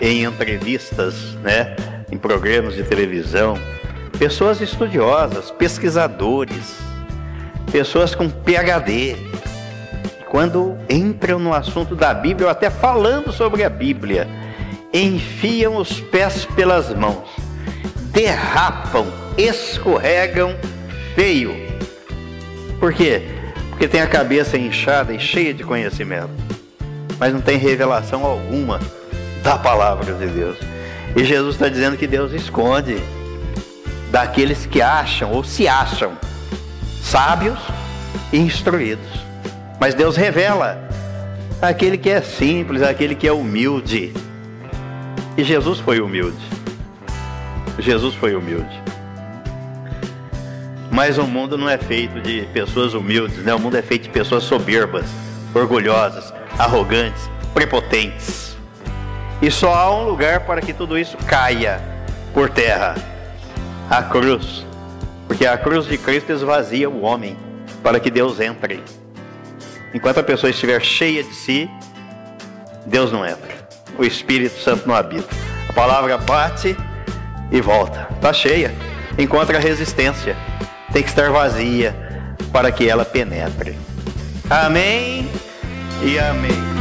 [0.00, 1.76] em entrevistas, né,
[2.10, 3.58] em programas de televisão,
[4.18, 6.76] pessoas estudiosas, pesquisadores,
[7.70, 9.16] pessoas com PhD,
[10.28, 14.28] quando entram no assunto da Bíblia, ou até falando sobre a Bíblia,
[14.92, 17.28] enfiam os pés pelas mãos,
[18.12, 20.56] derrapam, escorregam
[21.14, 21.54] feio.
[22.78, 23.22] Por quê?
[23.70, 26.30] Porque tem a cabeça inchada e cheia de conhecimento,
[27.18, 28.80] mas não tem revelação alguma
[29.44, 30.56] da palavra de Deus.
[31.14, 32.96] E Jesus está dizendo que Deus esconde
[34.10, 36.12] daqueles que acham ou se acham
[37.02, 37.58] sábios
[38.32, 39.06] e instruídos.
[39.78, 40.88] Mas Deus revela
[41.60, 44.14] aquele que é simples, aquele que é humilde.
[45.36, 46.42] E Jesus foi humilde.
[47.78, 48.82] Jesus foi humilde.
[50.90, 53.52] Mas o mundo não é feito de pessoas humildes, né?
[53.54, 55.04] O mundo é feito de pessoas soberbas,
[55.52, 58.53] orgulhosas, arrogantes, prepotentes.
[59.44, 61.78] E só há um lugar para que tudo isso caia
[62.32, 62.94] por terra:
[63.90, 64.64] a cruz.
[65.28, 67.36] Porque a cruz de Cristo esvazia o homem
[67.82, 68.82] para que Deus entre.
[69.92, 71.68] Enquanto a pessoa estiver cheia de si,
[72.86, 73.68] Deus não entra.
[73.98, 75.28] O Espírito Santo não habita.
[75.68, 76.74] A palavra bate
[77.52, 78.08] e volta.
[78.14, 78.74] Está cheia.
[79.18, 80.34] Encontra resistência.
[80.90, 81.94] Tem que estar vazia
[82.50, 83.78] para que ela penetre.
[84.48, 85.28] Amém
[86.02, 86.73] e amém.